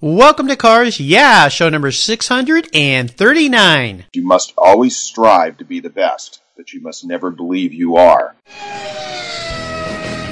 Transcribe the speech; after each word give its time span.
Welcome 0.00 0.46
to 0.46 0.54
Cars 0.54 1.00
Yeah, 1.00 1.48
show 1.48 1.68
number 1.68 1.90
639. 1.90 4.04
You 4.12 4.24
must 4.24 4.54
always 4.56 4.96
strive 4.96 5.56
to 5.56 5.64
be 5.64 5.80
the 5.80 5.90
best, 5.90 6.40
but 6.56 6.72
you 6.72 6.80
must 6.80 7.04
never 7.04 7.32
believe 7.32 7.74
you 7.74 7.96
are. 7.96 8.36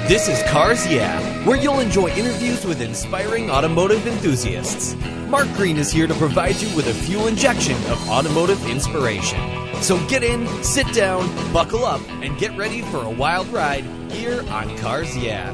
This 0.07 0.29
is 0.29 0.41
Cars 0.43 0.87
Yeah, 0.87 1.19
where 1.45 1.57
you'll 1.57 1.81
enjoy 1.81 2.07
interviews 2.11 2.65
with 2.65 2.79
inspiring 2.79 3.51
automotive 3.51 4.07
enthusiasts. 4.07 4.95
Mark 5.27 5.49
Green 5.55 5.75
is 5.75 5.91
here 5.91 6.07
to 6.07 6.13
provide 6.13 6.55
you 6.61 6.73
with 6.73 6.87
a 6.87 6.93
fuel 6.93 7.27
injection 7.27 7.75
of 7.91 8.09
automotive 8.09 8.65
inspiration. 8.69 9.41
So 9.81 9.97
get 10.07 10.23
in, 10.23 10.47
sit 10.63 10.87
down, 10.93 11.27
buckle 11.51 11.83
up, 11.83 11.99
and 12.21 12.39
get 12.39 12.55
ready 12.55 12.83
for 12.83 13.03
a 13.03 13.09
wild 13.09 13.49
ride 13.49 13.83
here 14.13 14.45
on 14.49 14.77
Cars 14.77 15.17
Yeah. 15.17 15.53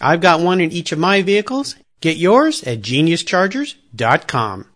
I've 0.00 0.20
got 0.20 0.40
one 0.40 0.60
in 0.60 0.72
each 0.72 0.92
of 0.92 0.98
my 0.98 1.22
vehicles. 1.22 1.76
Get 2.00 2.16
yours 2.16 2.62
at 2.64 2.80
geniuschargers.com. 2.80 4.66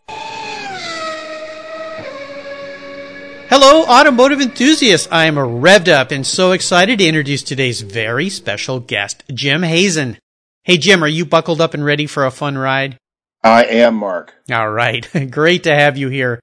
Hello, 3.48 3.84
automotive 3.84 4.40
enthusiasts. 4.40 5.08
I 5.10 5.26
am 5.26 5.36
revved 5.36 5.88
up 5.88 6.10
and 6.10 6.26
so 6.26 6.52
excited 6.52 6.98
to 6.98 7.06
introduce 7.06 7.42
today's 7.42 7.80
very 7.80 8.28
special 8.28 8.80
guest, 8.80 9.22
Jim 9.32 9.62
Hazen. 9.62 10.18
Hey, 10.64 10.76
Jim, 10.78 11.02
are 11.04 11.08
you 11.08 11.24
buckled 11.24 11.60
up 11.60 11.72
and 11.72 11.84
ready 11.84 12.06
for 12.06 12.26
a 12.26 12.30
fun 12.32 12.58
ride? 12.58 12.98
I 13.44 13.64
am, 13.64 13.94
Mark. 13.94 14.34
All 14.50 14.70
right. 14.70 15.08
Great 15.30 15.62
to 15.62 15.74
have 15.74 15.96
you 15.96 16.08
here. 16.08 16.40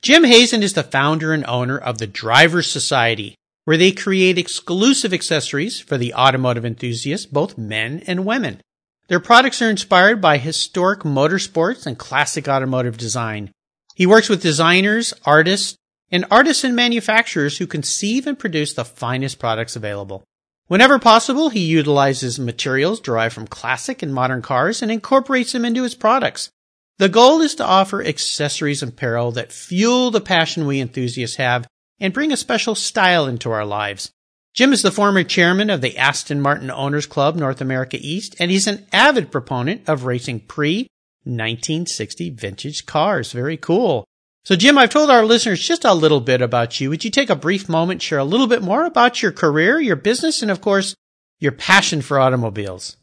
Jim 0.00 0.24
Hazen 0.24 0.62
is 0.62 0.72
the 0.72 0.82
founder 0.82 1.32
and 1.32 1.44
owner 1.46 1.76
of 1.76 1.98
the 1.98 2.06
Drivers 2.06 2.70
Society, 2.70 3.34
where 3.66 3.76
they 3.76 3.90
create 3.90 4.38
exclusive 4.38 5.12
accessories 5.12 5.80
for 5.80 5.98
the 5.98 6.14
automotive 6.14 6.64
enthusiasts, 6.64 7.26
both 7.26 7.58
men 7.58 8.00
and 8.06 8.24
women. 8.24 8.60
Their 9.08 9.18
products 9.18 9.60
are 9.60 9.68
inspired 9.68 10.20
by 10.20 10.38
historic 10.38 11.00
motorsports 11.00 11.84
and 11.84 11.98
classic 11.98 12.46
automotive 12.46 12.96
design. 12.96 13.50
He 13.96 14.06
works 14.06 14.28
with 14.28 14.40
designers, 14.40 15.12
artists, 15.24 15.76
and 16.12 16.24
artisan 16.30 16.76
manufacturers 16.76 17.58
who 17.58 17.66
conceive 17.66 18.28
and 18.28 18.38
produce 18.38 18.72
the 18.72 18.84
finest 18.84 19.40
products 19.40 19.74
available. 19.74 20.22
Whenever 20.68 21.00
possible, 21.00 21.48
he 21.48 21.64
utilizes 21.64 22.38
materials 22.38 23.00
derived 23.00 23.34
from 23.34 23.48
classic 23.48 24.00
and 24.00 24.14
modern 24.14 24.42
cars 24.42 24.80
and 24.80 24.92
incorporates 24.92 25.50
them 25.50 25.64
into 25.64 25.82
his 25.82 25.96
products. 25.96 26.50
The 26.98 27.08
goal 27.08 27.40
is 27.40 27.56
to 27.56 27.64
offer 27.64 28.00
accessories 28.00 28.80
and 28.80 28.92
apparel 28.92 29.32
that 29.32 29.50
fuel 29.50 30.12
the 30.12 30.20
passion 30.20 30.66
we 30.66 30.80
enthusiasts 30.80 31.36
have 31.36 31.66
and 32.00 32.12
bring 32.12 32.32
a 32.32 32.36
special 32.36 32.74
style 32.74 33.26
into 33.26 33.50
our 33.50 33.64
lives. 33.64 34.10
Jim 34.54 34.72
is 34.72 34.82
the 34.82 34.90
former 34.90 35.22
chairman 35.22 35.68
of 35.68 35.82
the 35.82 35.98
Aston 35.98 36.40
Martin 36.40 36.70
Owners 36.70 37.06
Club 37.06 37.36
North 37.36 37.60
America 37.60 37.98
East, 38.00 38.34
and 38.38 38.50
he's 38.50 38.66
an 38.66 38.86
avid 38.92 39.30
proponent 39.30 39.86
of 39.88 40.04
racing 40.04 40.40
pre 40.40 40.88
1960 41.24 42.30
vintage 42.30 42.86
cars. 42.86 43.32
Very 43.32 43.56
cool. 43.56 44.04
So, 44.44 44.54
Jim, 44.54 44.78
I've 44.78 44.90
told 44.90 45.10
our 45.10 45.24
listeners 45.24 45.66
just 45.66 45.84
a 45.84 45.92
little 45.92 46.20
bit 46.20 46.40
about 46.40 46.80
you. 46.80 46.88
Would 46.88 47.04
you 47.04 47.10
take 47.10 47.30
a 47.30 47.36
brief 47.36 47.68
moment, 47.68 48.00
share 48.00 48.20
a 48.20 48.24
little 48.24 48.46
bit 48.46 48.62
more 48.62 48.84
about 48.84 49.20
your 49.20 49.32
career, 49.32 49.80
your 49.80 49.96
business, 49.96 50.40
and 50.40 50.52
of 50.52 50.60
course, 50.60 50.94
your 51.40 51.52
passion 51.52 52.00
for 52.00 52.20
automobiles? 52.20 52.96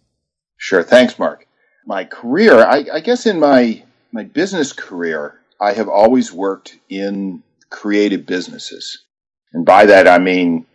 Sure. 0.56 0.84
Thanks, 0.84 1.20
Mark. 1.20 1.46
My 1.86 2.06
career, 2.06 2.66
I, 2.66 2.86
I 2.94 3.00
guess 3.02 3.26
in 3.26 3.42
my, 3.42 3.84
my 4.14 4.24
business 4.24 4.72
career, 4.72 5.38
I 5.60 5.74
have 5.74 5.90
always 5.90 6.32
worked 6.32 6.80
in 6.88 7.44
creative 7.74 8.26
businesses. 8.26 9.04
And 9.52 9.66
by 9.66 9.88
that, 9.88 10.08
I 10.08 10.20
mean, 10.20 10.68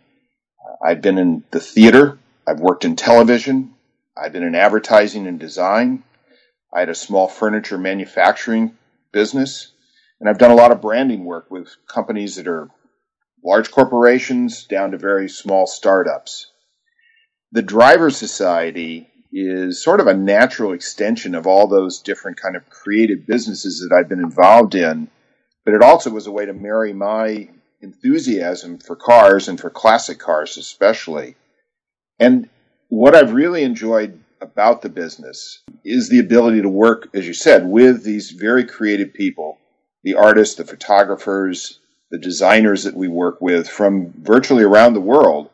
I've 0.85 1.01
been 1.01 1.17
in 1.17 1.43
the 1.49 1.59
theater. 1.59 2.19
I've 2.45 2.59
worked 2.59 2.85
in 2.85 2.95
television. 2.95 3.73
I've 4.15 4.33
been 4.33 4.43
in 4.43 4.53
advertising 4.53 5.25
and 5.25 5.39
design. 5.39 6.03
I 6.73 6.81
had 6.81 6.89
a 6.89 6.95
small 6.95 7.27
furniture 7.27 7.77
manufacturing 7.77 8.77
business. 9.13 9.71
And 10.19 10.29
I've 10.29 10.37
done 10.37 10.51
a 10.51 10.55
lot 10.55 10.71
of 10.71 10.81
branding 10.81 11.23
work 11.23 11.49
with 11.49 11.73
companies 11.87 12.35
that 12.35 12.47
are 12.47 12.69
large 13.43 13.71
corporations 13.71 14.65
down 14.65 14.91
to 14.91 14.97
very 14.97 15.29
small 15.29 15.65
startups. 15.65 16.51
The 17.53 17.61
Driver 17.61 18.09
Society 18.09 19.07
is 19.31 19.81
sort 19.81 20.01
of 20.01 20.07
a 20.07 20.13
natural 20.13 20.73
extension 20.73 21.33
of 21.33 21.47
all 21.47 21.67
those 21.67 22.01
different 22.01 22.41
kind 22.41 22.57
of 22.57 22.69
creative 22.69 23.25
businesses 23.25 23.79
that 23.79 23.95
I've 23.95 24.09
been 24.09 24.19
involved 24.19 24.75
in 24.75 25.09
but 25.65 25.73
it 25.73 25.81
also 25.81 26.09
was 26.09 26.27
a 26.27 26.31
way 26.31 26.45
to 26.45 26.53
marry 26.53 26.93
my 26.93 27.49
enthusiasm 27.81 28.77
for 28.77 28.95
cars 28.95 29.47
and 29.47 29.59
for 29.59 29.69
classic 29.69 30.19
cars 30.19 30.57
especially. 30.57 31.35
And 32.19 32.49
what 32.89 33.15
I've 33.15 33.33
really 33.33 33.63
enjoyed 33.63 34.19
about 34.41 34.81
the 34.81 34.89
business 34.89 35.61
is 35.83 36.09
the 36.09 36.19
ability 36.19 36.61
to 36.61 36.69
work, 36.69 37.09
as 37.13 37.27
you 37.27 37.33
said, 37.33 37.67
with 37.67 38.03
these 38.03 38.31
very 38.31 38.65
creative 38.65 39.13
people, 39.13 39.57
the 40.03 40.15
artists, 40.15 40.55
the 40.55 40.65
photographers, 40.65 41.79
the 42.11 42.17
designers 42.17 42.83
that 42.83 42.95
we 42.95 43.07
work 43.07 43.39
with 43.41 43.69
from 43.69 44.11
virtually 44.17 44.63
around 44.63 44.93
the 44.93 45.01
world 45.01 45.49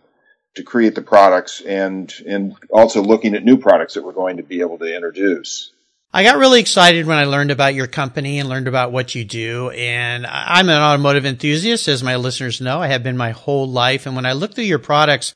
to 0.56 0.64
create 0.64 0.96
the 0.96 1.02
products 1.02 1.62
and 1.62 2.14
and 2.26 2.56
also 2.70 3.02
looking 3.02 3.36
at 3.36 3.44
new 3.44 3.58
products 3.58 3.94
that 3.94 4.04
we're 4.04 4.14
going 4.14 4.38
to 4.38 4.44
be 4.44 4.62
able 4.62 4.78
to 4.80 4.96
introduce. 4.96 5.72
I 6.16 6.24
got 6.24 6.38
really 6.38 6.62
excited 6.62 7.06
when 7.06 7.18
I 7.18 7.26
learned 7.26 7.52
about 7.52 7.76
your 7.76 7.88
company 7.88 8.40
and 8.40 8.48
learned 8.48 8.70
about 8.70 8.94
what 8.94 9.16
you 9.16 9.26
do. 9.26 9.70
And 9.72 10.26
I'm 10.26 10.70
an 10.70 10.81
automotive 10.81 11.26
enthusiast, 11.26 11.90
as 11.90 12.03
my 12.03 12.16
listeners 12.16 12.62
know. 12.62 12.81
I 12.81 12.88
have 12.88 13.03
been 13.03 13.18
my 13.18 13.31
whole 13.31 13.68
life. 13.68 14.06
And 14.06 14.16
when 14.16 14.25
I 14.25 14.31
look 14.31 14.54
through 14.54 14.64
your 14.64 14.80
products, 14.80 15.34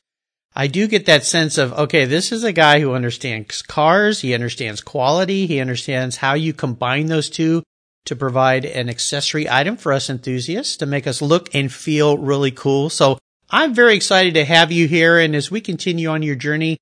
I 0.56 0.68
do 0.68 0.88
get 0.88 1.04
that 1.04 1.26
sense 1.26 1.58
of, 1.58 1.74
okay, 1.74 2.06
this 2.06 2.32
is 2.32 2.44
a 2.44 2.52
guy 2.52 2.80
who 2.80 2.94
understands 2.94 3.60
cars. 3.60 4.22
He 4.22 4.32
understands 4.32 4.80
quality. 4.80 5.46
He 5.46 5.60
understands 5.60 6.16
how 6.16 6.32
you 6.32 6.54
combine 6.54 7.08
those 7.08 7.28
two 7.28 7.62
to 8.06 8.16
provide 8.16 8.64
an 8.64 8.88
accessory 8.88 9.50
item 9.50 9.76
for 9.76 9.92
us 9.92 10.08
enthusiasts 10.08 10.78
to 10.78 10.86
make 10.86 11.06
us 11.06 11.20
look 11.20 11.54
and 11.54 11.70
feel 11.70 12.16
really 12.16 12.52
cool. 12.52 12.88
So 12.88 13.18
I'm 13.50 13.74
very 13.74 13.96
excited 13.96 14.32
to 14.32 14.46
have 14.46 14.72
you 14.72 14.88
here. 14.88 15.18
And 15.18 15.36
as 15.36 15.50
we 15.50 15.60
continue 15.60 16.08
on 16.08 16.22
your 16.22 16.36
journey, 16.36 16.78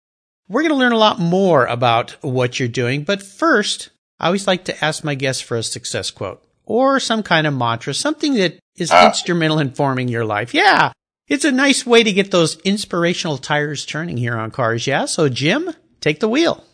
we're 0.49 0.63
going 0.63 0.73
to 0.73 0.79
learn 0.79 0.93
a 0.93 0.99
lot 0.99 1.19
more 1.19 1.67
about 1.67 2.13
what 2.23 2.59
you're 2.59 2.69
doing, 2.71 3.03
but 3.03 3.23
first, 3.23 3.91
I 4.21 4.27
always 4.27 4.47
like 4.47 4.65
to 4.65 4.85
ask 4.85 5.05
my 5.05 5.15
guests 5.15 5.43
for 5.43 5.57
a 5.57 5.63
success 5.63 6.11
quote 6.11 6.43
or 6.65 7.01
some 7.01 7.23
kind 7.23 7.47
of 7.47 7.55
mantra, 7.55 7.95
something 7.95 8.35
that 8.35 8.59
is 8.77 8.91
uh, 8.91 9.05
instrumental 9.07 9.59
in 9.59 9.73
forming 9.73 10.09
your 10.09 10.25
life. 10.25 10.55
Yeah. 10.55 10.93
It's 11.29 11.45
a 11.45 11.53
nice 11.53 11.87
way 11.87 12.03
to 12.03 12.13
get 12.13 12.31
those 12.31 12.59
inspirational 12.61 13.39
tires 13.39 13.85
turning 13.85 14.17
here 14.17 14.37
on 14.37 14.51
cars. 14.51 14.87
Yeah. 14.87 15.05
So 15.05 15.29
Jim, 15.29 15.71
take 16.01 16.21
the 16.21 16.29
wheel. 16.29 16.65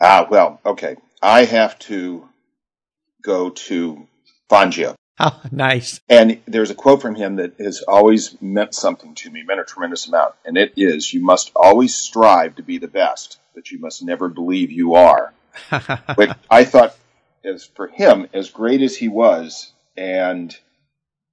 Ah, 0.00 0.26
well, 0.30 0.60
okay. 0.66 0.96
I 1.22 1.44
have 1.44 1.78
to 1.80 2.28
go 3.22 3.50
to 3.50 4.06
Fangio. 4.50 4.94
Oh, 5.18 5.40
nice. 5.52 6.00
And 6.08 6.40
there's 6.46 6.70
a 6.70 6.74
quote 6.74 7.00
from 7.00 7.14
him 7.14 7.36
that 7.36 7.54
has 7.58 7.82
always 7.82 8.36
meant 8.42 8.74
something 8.74 9.14
to 9.16 9.30
me, 9.30 9.44
meant 9.44 9.60
a 9.60 9.64
tremendous 9.64 10.08
amount. 10.08 10.34
And 10.44 10.58
it 10.58 10.72
is, 10.76 11.14
you 11.14 11.22
must 11.22 11.52
always 11.54 11.94
strive 11.94 12.56
to 12.56 12.62
be 12.62 12.78
the 12.78 12.88
best, 12.88 13.38
but 13.54 13.70
you 13.70 13.78
must 13.78 14.02
never 14.02 14.28
believe 14.28 14.72
you 14.72 14.96
are. 14.96 15.32
Which 16.14 16.30
I 16.50 16.64
thought 16.64 16.96
as 17.44 17.64
for 17.64 17.88
him, 17.88 18.28
as 18.32 18.50
great 18.50 18.82
as 18.82 18.96
he 18.96 19.08
was, 19.08 19.72
and, 19.96 20.56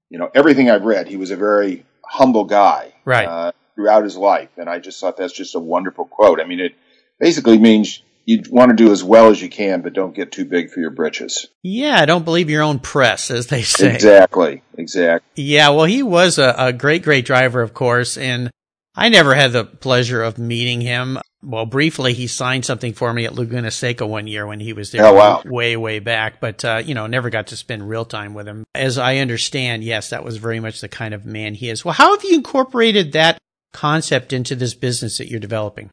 you 0.10 0.20
know, 0.20 0.30
everything 0.34 0.70
I've 0.70 0.84
read, 0.84 1.08
he 1.08 1.18
was 1.18 1.32
a 1.32 1.38
very 1.38 1.86
humble 2.06 2.46
guy. 2.46 2.94
Right. 3.06 3.28
Uh, 3.28 3.52
throughout 3.76 4.04
his 4.04 4.18
life. 4.18 4.50
And 4.58 4.70
I 4.70 4.80
just 4.80 5.00
thought 5.00 5.18
that's 5.18 5.34
just 5.34 5.56
a 5.56 5.60
wonderful 5.60 6.06
quote. 6.06 6.42
I 6.42 6.46
mean, 6.46 6.60
it, 6.60 6.76
basically 7.22 7.60
means 7.60 8.02
you 8.26 8.42
want 8.50 8.70
to 8.70 8.76
do 8.76 8.92
as 8.92 9.04
well 9.04 9.30
as 9.30 9.42
you 9.42 9.48
can, 9.48 9.82
but 9.82 9.94
don't 9.94 10.14
get 10.14 10.32
too 10.32 10.44
big 10.44 10.72
for 10.72 10.80
your 10.82 10.90
britches. 10.90 11.48
Yeah, 11.64 12.06
don't 12.06 12.26
believe 12.26 12.50
your 12.50 12.64
own 12.64 12.80
press, 12.80 13.32
as 13.32 13.48
they 13.48 13.62
say. 13.62 13.94
Exactly, 13.94 14.64
exactly. 14.78 15.44
Yeah, 15.44 15.70
well, 15.70 15.86
he 15.86 16.04
was 16.04 16.40
a, 16.40 16.54
a 16.58 16.74
great, 16.74 17.04
great 17.04 17.26
driver, 17.26 17.62
of 17.62 17.74
course, 17.74 18.18
and 18.18 18.50
I 18.96 19.10
never 19.10 19.36
had 19.36 19.54
the 19.54 19.64
pleasure 19.64 20.22
of 20.22 20.38
meeting 20.38 20.82
him. 20.82 21.20
Well, 21.44 21.66
briefly, 21.66 22.14
he 22.14 22.28
signed 22.28 22.66
something 22.66 22.94
for 22.94 23.12
me 23.12 23.26
at 23.26 23.34
Laguna 23.34 23.72
Seca 23.72 24.06
one 24.06 24.28
year 24.28 24.46
when 24.46 24.60
he 24.60 24.74
was 24.74 24.92
there 24.92 25.06
oh, 25.06 25.14
wow. 25.14 25.42
way, 25.44 25.76
way 25.76 26.00
back, 26.00 26.40
but, 26.40 26.64
uh, 26.64 26.84
you 26.86 26.94
know, 26.94 27.08
never 27.08 27.32
got 27.32 27.48
to 27.48 27.58
spend 27.58 27.90
real 27.90 28.06
time 28.06 28.36
with 28.36 28.48
him. 28.48 28.64
As 28.76 29.00
I 29.00 29.18
understand, 29.18 29.84
yes, 29.84 30.12
that 30.12 30.24
was 30.24 30.38
very 30.38 30.60
much 30.60 30.82
the 30.82 30.88
kind 30.88 31.16
of 31.16 31.26
man 31.26 31.56
he 31.56 31.70
is. 31.70 31.84
Well, 31.84 31.96
how 31.96 32.16
have 32.16 32.24
you 32.24 32.36
incorporated 32.36 33.14
that 33.14 33.40
concept 33.74 34.34
into 34.34 34.56
this 34.56 34.76
business 34.76 35.18
that 35.18 35.30
you're 35.30 35.40
developing? 35.40 35.90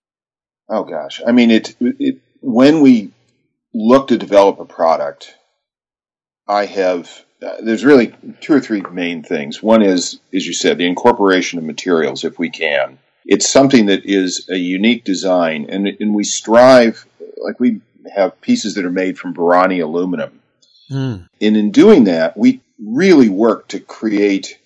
Oh 0.68 0.84
gosh, 0.84 1.22
I 1.26 1.32
mean, 1.32 1.50
it, 1.50 1.74
it 1.80 2.20
when 2.40 2.82
we 2.82 3.12
look 3.72 4.08
to 4.08 4.18
develop 4.18 4.60
a 4.60 4.66
product, 4.66 5.34
I 6.46 6.66
have 6.66 7.24
uh, 7.40 7.56
there's 7.60 7.84
really 7.84 8.12
two 8.40 8.52
or 8.52 8.60
three 8.60 8.82
main 8.82 9.22
things. 9.22 9.62
One 9.62 9.82
is, 9.82 10.20
as 10.34 10.46
you 10.46 10.52
said, 10.52 10.76
the 10.76 10.86
incorporation 10.86 11.58
of 11.58 11.64
materials, 11.64 12.24
if 12.24 12.38
we 12.38 12.50
can. 12.50 12.98
It's 13.24 13.48
something 13.48 13.86
that 13.86 14.06
is 14.06 14.48
a 14.50 14.56
unique 14.56 15.04
design, 15.04 15.66
and, 15.68 15.86
and 15.86 16.14
we 16.14 16.24
strive, 16.24 17.06
like 17.42 17.60
we 17.60 17.80
have 18.14 18.40
pieces 18.40 18.74
that 18.74 18.84
are 18.84 18.90
made 18.90 19.18
from 19.18 19.34
Borrani 19.34 19.82
aluminum. 19.82 20.40
Mm. 20.90 21.28
And 21.40 21.56
in 21.56 21.70
doing 21.70 22.04
that, 22.04 22.36
we 22.36 22.60
really 22.78 23.28
work 23.28 23.68
to 23.68 23.80
create 23.80 24.58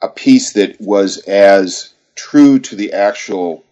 a 0.00 0.08
piece 0.08 0.52
that 0.52 0.80
was 0.80 1.18
as 1.18 1.92
true 2.14 2.58
to 2.58 2.76
the 2.76 2.92
actual 2.92 3.64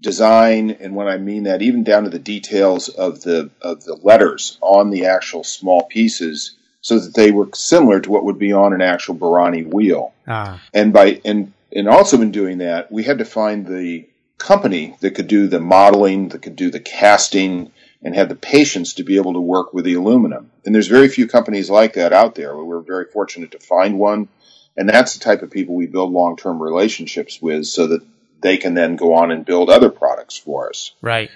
design, 0.00 0.70
and 0.80 0.94
when 0.94 1.08
I 1.08 1.18
mean 1.18 1.44
that, 1.44 1.62
even 1.62 1.84
down 1.84 2.04
to 2.04 2.10
the 2.10 2.18
details 2.18 2.88
of 2.88 3.22
the 3.22 3.50
of 3.60 3.84
the 3.84 3.94
letters 4.02 4.58
on 4.60 4.90
the 4.90 5.06
actual 5.06 5.42
small 5.44 5.84
pieces, 5.84 6.56
so 6.80 6.98
that 6.98 7.14
they 7.14 7.30
were 7.30 7.48
similar 7.54 8.00
to 8.00 8.10
what 8.10 8.24
would 8.24 8.38
be 8.38 8.52
on 8.52 8.72
an 8.72 8.82
actual 8.82 9.16
Borrani 9.16 9.66
wheel. 9.66 10.12
Ah. 10.28 10.62
And 10.72 10.92
by 10.92 11.20
and 11.24 11.52
and 11.76 11.88
also 11.88 12.20
in 12.22 12.30
doing 12.30 12.58
that, 12.58 12.90
we 12.90 13.04
had 13.04 13.18
to 13.18 13.24
find 13.24 13.66
the 13.66 14.08
company 14.38 14.96
that 15.00 15.14
could 15.14 15.28
do 15.28 15.46
the 15.46 15.60
modeling, 15.60 16.30
that 16.30 16.42
could 16.42 16.56
do 16.56 16.70
the 16.70 16.80
casting, 16.80 17.70
and 18.02 18.14
had 18.14 18.28
the 18.28 18.34
patience 18.34 18.94
to 18.94 19.02
be 19.02 19.16
able 19.16 19.34
to 19.34 19.40
work 19.40 19.74
with 19.74 19.84
the 19.84 19.94
aluminum. 19.94 20.50
And 20.64 20.74
there's 20.74 20.88
very 20.88 21.08
few 21.08 21.26
companies 21.26 21.68
like 21.68 21.94
that 21.94 22.12
out 22.12 22.34
there. 22.34 22.56
We 22.56 22.64
were 22.64 22.80
very 22.80 23.06
fortunate 23.06 23.50
to 23.52 23.58
find 23.58 23.98
one. 23.98 24.28
And 24.76 24.88
that's 24.88 25.14
the 25.14 25.20
type 25.20 25.42
of 25.42 25.50
people 25.50 25.74
we 25.74 25.86
build 25.86 26.12
long 26.12 26.36
term 26.36 26.62
relationships 26.62 27.40
with 27.40 27.66
so 27.66 27.86
that 27.88 28.02
they 28.40 28.56
can 28.56 28.74
then 28.74 28.96
go 28.96 29.14
on 29.14 29.30
and 29.30 29.44
build 29.44 29.70
other 29.70 29.90
products 29.90 30.36
for 30.36 30.68
us. 30.68 30.92
Right. 31.00 31.30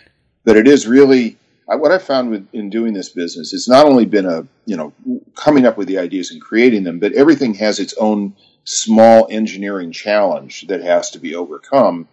But 0.44 0.56
it 0.56 0.66
is 0.66 0.86
really 0.86 1.38
what 1.66 1.92
I 1.92 1.98
found 1.98 2.30
with, 2.30 2.48
in 2.52 2.70
doing 2.70 2.94
this 2.94 3.08
business. 3.10 3.52
It's 3.52 3.68
not 3.68 3.86
only 3.86 4.04
been 4.04 4.26
a 4.26 4.46
you 4.66 4.76
know 4.76 4.92
coming 5.34 5.66
up 5.66 5.76
with 5.76 5.88
the 5.88 5.98
ideas 5.98 6.30
and 6.30 6.40
creating 6.40 6.84
them, 6.84 6.98
but 6.98 7.12
everything 7.12 7.54
has 7.54 7.78
its 7.78 7.94
own 7.94 8.34
small 8.70 9.28
engineering 9.30 9.92
challenge 9.92 10.66
that 10.68 10.82
has 10.82 11.10
to 11.10 11.18
be 11.18 11.34
overcome, 11.34 12.08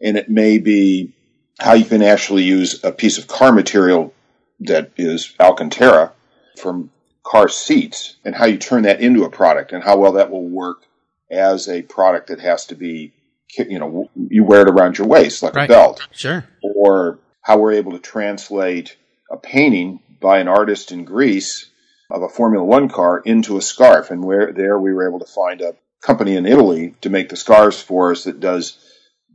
and 0.00 0.16
it 0.16 0.28
may 0.28 0.58
be 0.58 1.12
how 1.58 1.74
you 1.74 1.84
can 1.84 2.02
actually 2.02 2.44
use 2.44 2.84
a 2.84 2.92
piece 2.92 3.18
of 3.18 3.26
car 3.26 3.52
material 3.52 4.14
that 4.60 4.92
is 4.96 5.34
Alcantara 5.40 6.12
from 6.60 6.90
car 7.24 7.48
seats 7.48 8.16
and 8.24 8.34
how 8.34 8.46
you 8.46 8.58
turn 8.58 8.82
that 8.82 9.00
into 9.00 9.24
a 9.24 9.30
product 9.30 9.72
and 9.72 9.82
how 9.82 9.96
well 9.96 10.12
that 10.12 10.30
will 10.30 10.48
work 10.48 10.84
as 11.30 11.68
a 11.68 11.82
product 11.82 12.28
that 12.28 12.40
has 12.40 12.66
to 12.66 12.74
be 12.74 13.12
you 13.56 13.78
know, 13.78 14.10
you 14.14 14.44
wear 14.44 14.62
it 14.62 14.68
around 14.68 14.98
your 14.98 15.06
waist 15.06 15.42
like 15.42 15.54
right. 15.54 15.68
a 15.68 15.72
belt. 15.72 16.06
Sure. 16.12 16.44
Or 16.62 17.18
how 17.40 17.58
we're 17.58 17.72
able 17.72 17.92
to 17.92 17.98
translate 17.98 18.96
a 19.30 19.36
painting 19.36 20.00
by 20.20 20.38
an 20.38 20.48
artist 20.48 20.92
in 20.92 21.04
Greece 21.04 21.66
of 22.10 22.22
a 22.22 22.28
Formula 22.28 22.64
One 22.64 22.88
car 22.88 23.20
into 23.20 23.56
a 23.56 23.62
scarf. 23.62 24.10
And 24.10 24.22
where 24.22 24.52
there 24.52 24.78
we 24.78 24.92
were 24.92 25.08
able 25.08 25.20
to 25.20 25.32
find 25.32 25.60
a 25.60 25.76
company 26.02 26.36
in 26.36 26.46
Italy 26.46 26.94
to 27.00 27.10
make 27.10 27.28
the 27.28 27.36
scarves 27.36 27.80
for 27.80 28.12
us 28.12 28.24
that 28.24 28.40
does 28.40 28.78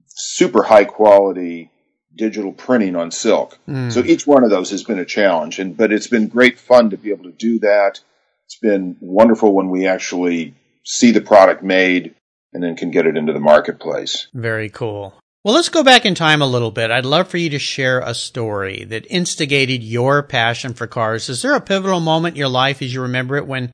super 0.07 0.63
high 0.63 0.85
quality 0.85 1.71
digital 2.15 2.51
printing 2.51 2.95
on 2.95 3.11
silk. 3.11 3.57
Mm. 3.67 3.91
So 3.91 4.03
each 4.03 4.27
one 4.27 4.43
of 4.43 4.49
those 4.49 4.69
has 4.71 4.83
been 4.83 4.99
a 4.99 5.05
challenge 5.05 5.59
and 5.59 5.75
but 5.75 5.91
it's 5.91 6.07
been 6.07 6.27
great 6.27 6.59
fun 6.59 6.91
to 6.91 6.97
be 6.97 7.09
able 7.09 7.25
to 7.25 7.31
do 7.31 7.59
that. 7.59 7.99
It's 8.45 8.59
been 8.59 8.97
wonderful 8.99 9.53
when 9.53 9.69
we 9.69 9.87
actually 9.87 10.53
see 10.85 11.11
the 11.11 11.21
product 11.21 11.63
made 11.63 12.15
and 12.53 12.63
then 12.63 12.75
can 12.75 12.91
get 12.91 13.07
it 13.07 13.17
into 13.17 13.33
the 13.33 13.39
marketplace. 13.39 14.27
Very 14.33 14.69
cool. 14.69 15.15
Well, 15.43 15.55
let's 15.55 15.69
go 15.69 15.83
back 15.83 16.05
in 16.05 16.15
time 16.15 16.41
a 16.41 16.47
little 16.47 16.71
bit. 16.71 16.91
I'd 16.91 17.05
love 17.05 17.27
for 17.27 17.37
you 17.37 17.49
to 17.49 17.59
share 17.59 17.99
a 17.99 18.13
story 18.13 18.85
that 18.85 19.05
instigated 19.09 19.83
your 19.83 20.23
passion 20.23 20.73
for 20.73 20.87
cars. 20.87 21.27
Is 21.27 21.41
there 21.41 21.55
a 21.55 21.61
pivotal 21.61 21.99
moment 21.99 22.35
in 22.35 22.39
your 22.39 22.47
life 22.47 22.81
as 22.81 22.93
you 22.93 23.01
remember 23.01 23.35
it 23.35 23.47
when 23.47 23.71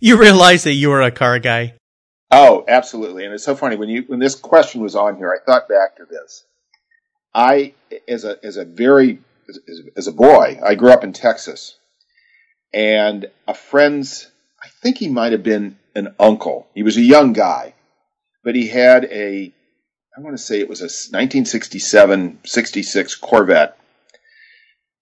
you 0.00 0.16
realized 0.20 0.64
that 0.64 0.72
you 0.72 0.88
were 0.88 1.02
a 1.02 1.12
car 1.12 1.38
guy? 1.38 1.74
Oh, 2.36 2.64
absolutely. 2.68 3.24
And 3.24 3.34
it's 3.34 3.44
so 3.44 3.56
funny 3.56 3.76
when 3.76 3.88
you 3.88 4.04
when 4.06 4.20
this 4.20 4.34
question 4.34 4.82
was 4.82 4.94
on 4.94 5.16
here, 5.16 5.32
I 5.32 5.44
thought 5.44 5.68
back 5.68 5.96
to 5.96 6.04
this. 6.04 6.44
I 7.34 7.74
as 8.08 8.24
a 8.24 8.36
as 8.44 8.56
a 8.56 8.64
very 8.64 9.20
as, 9.48 9.58
as 9.96 10.06
a 10.06 10.12
boy, 10.12 10.60
I 10.64 10.74
grew 10.74 10.90
up 10.90 11.04
in 11.04 11.12
Texas. 11.12 11.78
And 12.72 13.26
a 13.46 13.54
friend's 13.54 14.30
I 14.62 14.68
think 14.68 14.98
he 14.98 15.08
might 15.08 15.32
have 15.32 15.42
been 15.42 15.78
an 15.94 16.14
uncle. 16.18 16.68
He 16.74 16.82
was 16.82 16.96
a 16.96 17.02
young 17.02 17.32
guy 17.32 17.74
but 18.46 18.54
he 18.54 18.68
had 18.68 19.06
a, 19.06 19.52
I 20.16 20.20
want 20.20 20.36
to 20.36 20.42
say 20.42 20.60
it 20.60 20.68
was 20.68 20.80
a 20.80 20.84
1967 20.84 22.38
66 22.44 23.14
Corvette, 23.16 23.76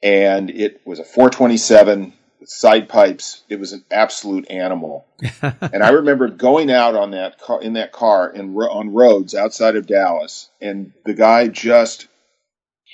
and 0.03 0.49
it 0.49 0.81
was 0.87 0.99
a 0.99 1.05
427 1.05 2.05
with 2.05 2.24
side 2.46 2.88
pipes. 2.88 3.43
It 3.49 3.58
was 3.58 3.73
an 3.73 3.85
absolute 3.91 4.50
animal. 4.50 5.06
and 5.43 5.82
I 5.82 5.91
remember 5.91 6.29
going 6.29 6.70
out 6.70 6.94
on 6.94 7.12
that 7.12 7.38
car, 7.38 7.62
in 7.62 7.75
that 7.75 7.93
car 7.93 8.31
in, 8.31 8.55
on 8.56 8.93
roads 8.93 9.35
outside 9.35 9.76
of 9.76 9.87
Dallas, 9.87 10.49
and 10.61 10.93
the 11.05 11.14
guy 11.14 11.49
just 11.49 12.08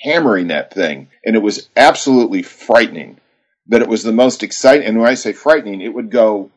hammering 0.03 0.47
that 0.47 0.73
thing, 0.73 1.09
and 1.25 1.35
it 1.35 1.41
was 1.41 1.69
absolutely 1.75 2.43
frightening. 2.43 3.17
But 3.67 3.81
it 3.81 3.87
was 3.87 4.03
the 4.03 4.11
most 4.11 4.43
exciting. 4.43 4.87
And 4.87 4.99
when 4.99 5.07
I 5.07 5.13
say 5.13 5.33
frightening, 5.33 5.81
it 5.81 5.93
would 5.93 6.09
go. 6.09 6.51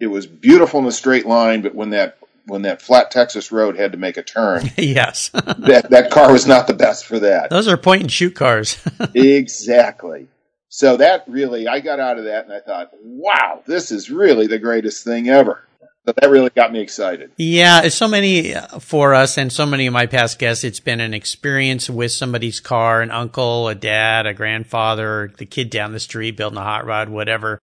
It 0.00 0.06
was 0.06 0.26
beautiful 0.26 0.80
in 0.80 0.86
a 0.86 0.92
straight 0.92 1.26
line, 1.26 1.62
but 1.62 1.74
when 1.74 1.90
that 1.90 2.18
when 2.46 2.62
that 2.62 2.82
flat 2.82 3.10
Texas 3.10 3.50
road 3.50 3.76
had 3.76 3.92
to 3.92 3.98
make 3.98 4.16
a 4.16 4.22
turn. 4.22 4.70
yes. 4.76 5.30
that 5.30 5.88
that 5.90 6.10
car 6.10 6.32
was 6.32 6.46
not 6.46 6.66
the 6.66 6.74
best 6.74 7.06
for 7.06 7.18
that. 7.20 7.50
Those 7.50 7.68
are 7.68 7.76
point 7.76 8.02
and 8.02 8.12
shoot 8.12 8.34
cars. 8.34 8.78
exactly. 9.14 10.28
So 10.74 10.96
that 10.96 11.22
really 11.28 11.68
I 11.68 11.78
got 11.78 12.00
out 12.00 12.18
of 12.18 12.24
that 12.24 12.46
and 12.46 12.52
I 12.52 12.58
thought, 12.58 12.90
wow, 13.00 13.62
this 13.64 13.92
is 13.92 14.10
really 14.10 14.48
the 14.48 14.58
greatest 14.58 15.04
thing 15.04 15.28
ever. 15.28 15.68
So 16.04 16.12
that 16.16 16.28
really 16.28 16.50
got 16.50 16.72
me 16.72 16.80
excited. 16.80 17.30
Yeah, 17.36 17.86
so 17.90 18.08
many 18.08 18.56
uh, 18.56 18.80
for 18.80 19.14
us 19.14 19.38
and 19.38 19.52
so 19.52 19.66
many 19.66 19.86
of 19.86 19.92
my 19.92 20.06
past 20.06 20.40
guests, 20.40 20.64
it's 20.64 20.80
been 20.80 20.98
an 20.98 21.14
experience 21.14 21.88
with 21.88 22.10
somebody's 22.10 22.58
car, 22.58 23.02
an 23.02 23.12
uncle, 23.12 23.68
a 23.68 23.76
dad, 23.76 24.26
a 24.26 24.34
grandfather, 24.34 25.32
the 25.38 25.46
kid 25.46 25.70
down 25.70 25.92
the 25.92 26.00
street 26.00 26.36
building 26.36 26.58
a 26.58 26.64
hot 26.64 26.86
rod, 26.86 27.08
whatever 27.08 27.60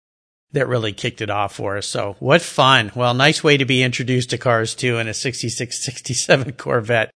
that 0.53 0.70
really 0.70 0.94
kicked 0.94 1.20
it 1.20 1.30
off 1.30 1.53
for 1.53 1.75
us. 1.75 1.88
So 1.88 2.15
what 2.20 2.41
fun. 2.41 2.94
Well, 2.96 3.13
nice 3.13 3.44
way 3.44 3.58
to 3.58 3.65
be 3.65 3.84
introduced 3.84 4.30
to 4.30 4.38
cars 4.38 4.74
too 4.74 5.00
in 5.00 5.10
a 5.10 5.13
66, 5.13 5.84
67 5.84 6.53
Corvette 6.53 7.12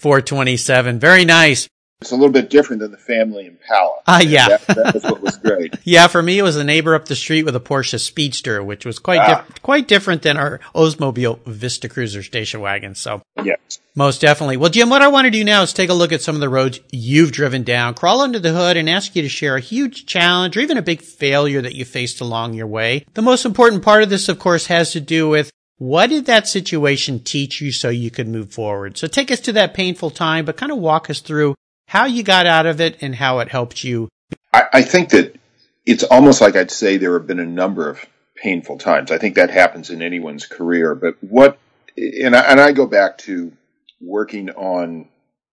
427. 0.00 0.98
Very 0.98 1.24
nice. 1.24 1.68
It's 2.02 2.12
a 2.12 2.14
little 2.14 2.32
bit 2.32 2.50
different 2.50 2.80
than 2.80 2.90
the 2.90 2.98
family 2.98 3.46
Impala. 3.46 4.00
Ah, 4.06 4.18
uh, 4.18 4.20
yeah. 4.20 4.48
That, 4.48 4.66
that, 4.66 4.94
was 4.94 5.02
what 5.04 5.22
was 5.22 5.36
great. 5.38 5.74
yeah, 5.84 6.08
for 6.08 6.22
me, 6.22 6.38
it 6.38 6.42
was 6.42 6.56
a 6.56 6.64
neighbor 6.64 6.94
up 6.94 7.06
the 7.06 7.16
street 7.16 7.44
with 7.44 7.56
a 7.56 7.60
Porsche 7.60 7.98
Speedster, 7.98 8.62
which 8.62 8.84
was 8.84 8.98
quite 8.98 9.20
ah. 9.20 9.46
Quite 9.62 9.88
different 9.88 10.20
than 10.20 10.36
our 10.36 10.60
Oldsmobile 10.74 11.42
Vista 11.46 11.88
Cruiser 11.88 12.22
station 12.22 12.60
wagon. 12.60 12.94
So, 12.94 13.22
yes. 13.42 13.80
Most 13.94 14.20
definitely. 14.20 14.58
Well, 14.58 14.68
Jim, 14.68 14.90
what 14.90 15.00
I 15.00 15.08
want 15.08 15.24
to 15.24 15.30
do 15.30 15.42
now 15.42 15.62
is 15.62 15.72
take 15.72 15.88
a 15.88 15.94
look 15.94 16.12
at 16.12 16.20
some 16.20 16.34
of 16.34 16.42
the 16.42 16.50
roads 16.50 16.80
you've 16.92 17.32
driven 17.32 17.62
down, 17.62 17.94
crawl 17.94 18.20
under 18.20 18.38
the 18.38 18.52
hood, 18.52 18.76
and 18.76 18.90
ask 18.90 19.16
you 19.16 19.22
to 19.22 19.28
share 19.30 19.56
a 19.56 19.60
huge 19.60 20.04
challenge 20.04 20.54
or 20.54 20.60
even 20.60 20.76
a 20.76 20.82
big 20.82 21.00
failure 21.00 21.62
that 21.62 21.74
you 21.74 21.86
faced 21.86 22.20
along 22.20 22.52
your 22.52 22.66
way. 22.66 23.06
The 23.14 23.22
most 23.22 23.46
important 23.46 23.82
part 23.82 24.02
of 24.02 24.10
this, 24.10 24.28
of 24.28 24.38
course, 24.38 24.66
has 24.66 24.92
to 24.92 25.00
do 25.00 25.30
with 25.30 25.50
what 25.78 26.08
did 26.08 26.26
that 26.26 26.46
situation 26.46 27.20
teach 27.20 27.62
you 27.62 27.72
so 27.72 27.88
you 27.88 28.10
could 28.10 28.28
move 28.28 28.52
forward? 28.52 28.98
So 28.98 29.06
take 29.06 29.30
us 29.30 29.40
to 29.40 29.52
that 29.52 29.72
painful 29.72 30.10
time, 30.10 30.44
but 30.44 30.58
kind 30.58 30.72
of 30.72 30.78
walk 30.78 31.08
us 31.08 31.20
through 31.20 31.54
how 31.86 32.06
you 32.06 32.22
got 32.22 32.46
out 32.46 32.66
of 32.66 32.80
it 32.80 32.98
and 33.00 33.14
how 33.14 33.38
it 33.40 33.48
helped 33.48 33.84
you. 33.84 34.08
I, 34.52 34.64
I 34.72 34.82
think 34.82 35.10
that 35.10 35.36
it's 35.84 36.04
almost 36.04 36.40
like 36.40 36.56
I'd 36.56 36.70
say 36.70 36.96
there 36.96 37.18
have 37.18 37.26
been 37.26 37.40
a 37.40 37.46
number 37.46 37.88
of 37.88 38.04
painful 38.34 38.78
times. 38.78 39.10
I 39.10 39.18
think 39.18 39.36
that 39.36 39.50
happens 39.50 39.90
in 39.90 40.02
anyone's 40.02 40.46
career, 40.46 40.94
but 40.94 41.16
what, 41.22 41.58
and 41.96 42.36
I, 42.36 42.40
and 42.40 42.60
I 42.60 42.72
go 42.72 42.86
back 42.86 43.18
to 43.18 43.52
working 44.00 44.50
on 44.50 45.08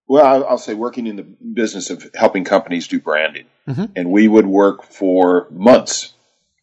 well, 0.06 0.44
I'll 0.46 0.58
say 0.58 0.74
working 0.74 1.06
in 1.06 1.16
the 1.16 1.22
business 1.22 1.90
of 1.90 2.10
helping 2.14 2.44
companies 2.44 2.88
do 2.88 3.00
branding. 3.00 3.46
Mm-hmm. 3.66 3.84
And 3.96 4.10
we 4.10 4.28
would 4.28 4.46
work 4.46 4.82
for 4.84 5.48
months 5.50 6.12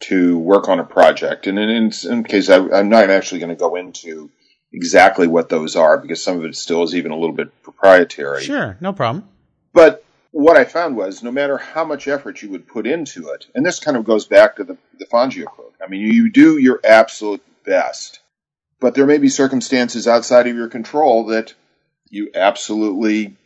to 0.00 0.38
work 0.38 0.68
on 0.68 0.78
a 0.78 0.84
project. 0.84 1.46
And 1.46 1.58
in, 1.58 1.68
in 1.68 1.92
some 1.92 2.24
case, 2.24 2.48
I, 2.48 2.56
am 2.56 2.88
not 2.88 3.10
actually 3.10 3.40
going 3.40 3.50
to 3.50 3.56
go 3.56 3.74
into 3.74 4.30
exactly 4.72 5.26
what 5.26 5.48
those 5.48 5.76
are 5.76 5.98
because 5.98 6.22
some 6.22 6.38
of 6.38 6.44
it 6.44 6.56
still 6.56 6.82
is 6.82 6.94
even 6.94 7.10
a 7.10 7.16
little 7.16 7.34
bit 7.34 7.62
proprietary. 7.62 8.42
Sure, 8.42 8.76
no 8.80 8.92
problem. 8.92 9.28
But 9.72 10.04
what 10.30 10.56
I 10.56 10.64
found 10.64 10.96
was 10.96 11.22
no 11.22 11.30
matter 11.30 11.58
how 11.58 11.84
much 11.84 12.08
effort 12.08 12.42
you 12.42 12.50
would 12.50 12.66
put 12.66 12.86
into 12.86 13.28
it, 13.28 13.46
and 13.54 13.64
this 13.64 13.80
kind 13.80 13.96
of 13.96 14.04
goes 14.04 14.26
back 14.26 14.56
to 14.56 14.64
the, 14.64 14.76
the 14.98 15.06
Fangio 15.06 15.44
quote. 15.44 15.74
I 15.82 15.88
mean, 15.88 16.00
you 16.00 16.30
do 16.30 16.58
your 16.58 16.80
absolute 16.84 17.42
best, 17.64 18.20
but 18.80 18.94
there 18.94 19.06
may 19.06 19.18
be 19.18 19.28
circumstances 19.28 20.08
outside 20.08 20.46
of 20.46 20.56
your 20.56 20.68
control 20.68 21.26
that 21.26 21.54
you 22.08 22.30
absolutely 22.34 23.36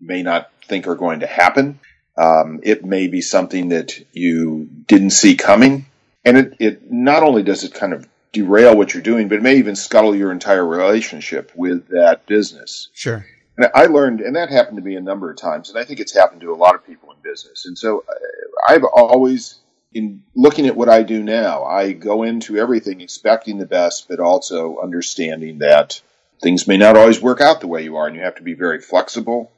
may 0.00 0.22
not 0.22 0.50
think 0.66 0.86
are 0.86 0.94
going 0.94 1.20
to 1.20 1.26
happen. 1.26 1.80
Um, 2.16 2.60
it 2.62 2.84
may 2.84 3.08
be 3.08 3.20
something 3.20 3.70
that 3.70 3.98
you 4.12 4.68
didn't 4.86 5.10
see 5.10 5.36
coming. 5.36 5.86
And 6.24 6.38
it, 6.38 6.54
it 6.58 6.90
not 6.90 7.22
only 7.22 7.42
does 7.42 7.64
it 7.64 7.74
kind 7.74 7.92
of 7.92 8.08
derail 8.32 8.76
what 8.76 8.94
you're 8.94 9.02
doing, 9.02 9.28
but 9.28 9.36
it 9.36 9.42
may 9.42 9.56
even 9.56 9.76
scuttle 9.76 10.14
your 10.14 10.32
entire 10.32 10.66
relationship 10.66 11.52
with 11.54 11.88
that 11.88 12.26
business. 12.26 12.88
Sure. 12.92 13.24
And 13.56 13.70
I 13.74 13.86
learned, 13.86 14.20
and 14.20 14.36
that 14.36 14.50
happened 14.50 14.76
to 14.76 14.82
me 14.82 14.96
a 14.96 15.00
number 15.00 15.30
of 15.30 15.38
times, 15.38 15.70
and 15.70 15.78
I 15.78 15.84
think 15.84 16.00
it's 16.00 16.14
happened 16.14 16.42
to 16.42 16.52
a 16.52 16.56
lot 16.56 16.74
of 16.74 16.86
people 16.86 17.10
in 17.12 17.16
business. 17.22 17.64
And 17.66 17.76
so 17.76 18.04
uh, 18.08 18.12
I've 18.68 18.84
always, 18.84 19.58
in 19.92 20.22
looking 20.34 20.66
at 20.66 20.76
what 20.76 20.88
I 20.88 21.02
do 21.02 21.22
now, 21.22 21.64
I 21.64 21.92
go 21.92 22.22
into 22.22 22.58
everything 22.58 23.00
expecting 23.00 23.58
the 23.58 23.66
best, 23.66 24.08
but 24.08 24.20
also 24.20 24.78
understanding 24.82 25.58
that 25.58 26.00
things 26.42 26.68
may 26.68 26.76
not 26.76 26.96
always 26.96 27.20
work 27.22 27.40
out 27.40 27.60
the 27.60 27.66
way 27.66 27.82
you 27.82 27.96
are, 27.96 28.06
and 28.06 28.16
you 28.16 28.22
have 28.22 28.36
to 28.36 28.42
be 28.42 28.54
very 28.54 28.80
flexible. 28.80 29.50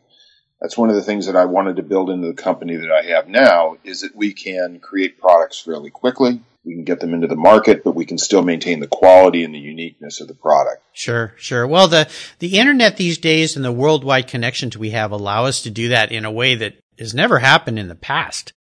That's 0.60 0.78
one 0.78 0.90
of 0.90 0.96
the 0.96 1.02
things 1.02 1.26
that 1.26 1.36
I 1.36 1.44
wanted 1.44 1.76
to 1.76 1.82
build 1.82 2.10
into 2.10 2.28
the 2.28 2.42
company 2.42 2.76
that 2.76 2.90
I 2.90 3.02
have 3.14 3.28
now 3.28 3.76
is 3.84 4.00
that 4.02 4.16
we 4.16 4.32
can 4.32 4.80
create 4.80 5.20
products 5.20 5.60
fairly 5.60 5.90
quickly 5.90 6.40
we 6.68 6.74
can 6.74 6.84
get 6.84 7.00
them 7.00 7.14
into 7.14 7.26
the 7.26 7.34
market, 7.34 7.82
but 7.82 7.94
we 7.94 8.04
can 8.04 8.18
still 8.18 8.42
maintain 8.42 8.80
the 8.80 8.86
quality 8.86 9.42
and 9.42 9.54
the 9.54 9.58
uniqueness 9.58 10.20
of 10.20 10.28
the 10.28 10.34
product. 10.34 10.84
Sure, 10.92 11.32
sure. 11.38 11.66
Well, 11.66 11.88
the, 11.88 12.10
the 12.40 12.58
internet 12.58 12.98
these 12.98 13.16
days 13.16 13.56
and 13.56 13.64
the 13.64 13.72
worldwide 13.72 14.28
connections 14.28 14.76
we 14.76 14.90
have 14.90 15.10
allow 15.10 15.46
us 15.46 15.62
to 15.62 15.70
do 15.70 15.88
that 15.88 16.12
in 16.12 16.26
a 16.26 16.30
way 16.30 16.56
that 16.56 16.74
has 16.98 17.14
never 17.14 17.38
happened 17.38 17.78
in 17.78 17.88
the 17.88 17.94
past. 17.94 18.52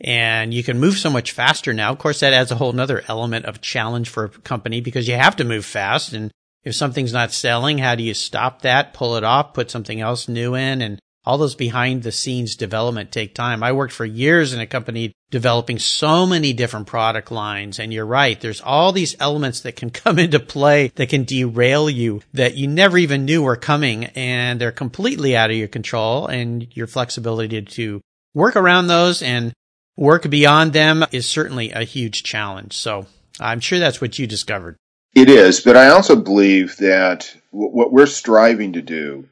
And 0.00 0.54
you 0.54 0.62
can 0.62 0.78
move 0.78 0.98
so 0.98 1.10
much 1.10 1.32
faster 1.32 1.72
now. 1.72 1.90
Of 1.90 1.98
course, 1.98 2.20
that 2.20 2.32
adds 2.32 2.52
a 2.52 2.54
whole 2.54 2.72
nother 2.72 3.02
element 3.08 3.46
of 3.46 3.60
challenge 3.60 4.08
for 4.08 4.26
a 4.26 4.28
company 4.28 4.80
because 4.80 5.08
you 5.08 5.16
have 5.16 5.34
to 5.36 5.44
move 5.44 5.64
fast. 5.64 6.12
And 6.12 6.30
if 6.62 6.76
something's 6.76 7.12
not 7.12 7.32
selling, 7.32 7.78
how 7.78 7.96
do 7.96 8.04
you 8.04 8.14
stop 8.14 8.62
that, 8.62 8.94
pull 8.94 9.16
it 9.16 9.24
off, 9.24 9.52
put 9.52 9.68
something 9.68 10.00
else 10.00 10.28
new 10.28 10.54
in? 10.54 10.80
And 10.80 11.00
all 11.28 11.36
those 11.36 11.54
behind 11.54 12.02
the 12.02 12.10
scenes 12.10 12.56
development 12.56 13.12
take 13.12 13.34
time. 13.34 13.62
I 13.62 13.72
worked 13.72 13.92
for 13.92 14.06
years 14.06 14.54
in 14.54 14.60
a 14.60 14.66
company 14.66 15.12
developing 15.30 15.78
so 15.78 16.24
many 16.24 16.54
different 16.54 16.86
product 16.86 17.30
lines. 17.30 17.78
And 17.78 17.92
you're 17.92 18.06
right. 18.06 18.40
There's 18.40 18.62
all 18.62 18.92
these 18.92 19.14
elements 19.20 19.60
that 19.60 19.76
can 19.76 19.90
come 20.04 20.18
into 20.18 20.40
play 20.40 20.90
that 20.94 21.10
can 21.10 21.24
derail 21.24 21.90
you 21.90 22.22
that 22.32 22.56
you 22.56 22.66
never 22.66 22.96
even 22.96 23.26
knew 23.26 23.42
were 23.42 23.56
coming 23.56 24.06
and 24.06 24.58
they're 24.58 24.72
completely 24.72 25.36
out 25.36 25.50
of 25.50 25.56
your 25.56 25.68
control 25.68 26.26
and 26.28 26.66
your 26.74 26.86
flexibility 26.86 27.60
to 27.60 28.00
work 28.32 28.56
around 28.56 28.86
those 28.86 29.20
and 29.20 29.52
work 29.98 30.30
beyond 30.30 30.72
them 30.72 31.04
is 31.12 31.28
certainly 31.28 31.72
a 31.72 31.84
huge 31.84 32.22
challenge. 32.22 32.72
So 32.72 33.04
I'm 33.38 33.60
sure 33.60 33.78
that's 33.78 34.00
what 34.00 34.18
you 34.18 34.26
discovered. 34.26 34.76
It 35.14 35.28
is, 35.28 35.60
but 35.60 35.76
I 35.76 35.88
also 35.88 36.16
believe 36.16 36.78
that 36.78 37.36
what 37.50 37.92
we're 37.92 38.06
striving 38.06 38.72
to 38.72 38.80
do 38.80 39.28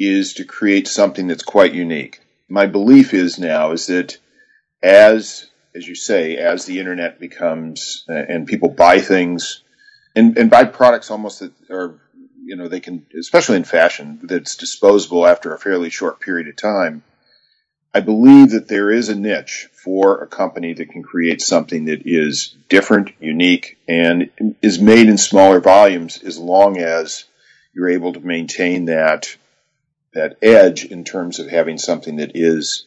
is 0.00 0.32
to 0.34 0.44
create 0.44 0.88
something 0.88 1.28
that's 1.28 1.42
quite 1.42 1.74
unique. 1.74 2.20
My 2.48 2.66
belief 2.66 3.12
is 3.12 3.38
now 3.38 3.72
is 3.72 3.86
that 3.86 4.16
as 4.82 5.46
as 5.74 5.86
you 5.86 5.94
say, 5.94 6.36
as 6.36 6.64
the 6.64 6.80
internet 6.80 7.20
becomes 7.20 8.04
uh, 8.08 8.14
and 8.14 8.46
people 8.46 8.70
buy 8.70 8.98
things 8.98 9.62
and, 10.16 10.36
and 10.36 10.50
buy 10.50 10.64
products 10.64 11.10
almost 11.10 11.40
that 11.40 11.52
are 11.70 12.00
you 12.42 12.56
know 12.56 12.66
they 12.66 12.80
can 12.80 13.06
especially 13.18 13.56
in 13.56 13.64
fashion 13.64 14.18
that's 14.22 14.56
disposable 14.56 15.26
after 15.26 15.54
a 15.54 15.58
fairly 15.58 15.90
short 15.90 16.18
period 16.18 16.48
of 16.48 16.56
time. 16.56 17.04
I 17.92 18.00
believe 18.00 18.52
that 18.52 18.68
there 18.68 18.90
is 18.90 19.08
a 19.08 19.16
niche 19.16 19.68
for 19.72 20.22
a 20.22 20.28
company 20.28 20.72
that 20.74 20.90
can 20.90 21.02
create 21.02 21.42
something 21.42 21.86
that 21.86 22.02
is 22.04 22.56
different, 22.68 23.10
unique, 23.18 23.78
and 23.88 24.30
is 24.62 24.78
made 24.80 25.08
in 25.08 25.18
smaller 25.18 25.60
volumes 25.60 26.22
as 26.22 26.38
long 26.38 26.78
as 26.78 27.24
you're 27.74 27.90
able 27.90 28.12
to 28.12 28.20
maintain 28.20 28.84
that 28.86 29.36
that 30.14 30.36
edge 30.42 30.84
in 30.84 31.04
terms 31.04 31.38
of 31.38 31.48
having 31.48 31.78
something 31.78 32.16
that 32.16 32.32
is 32.34 32.86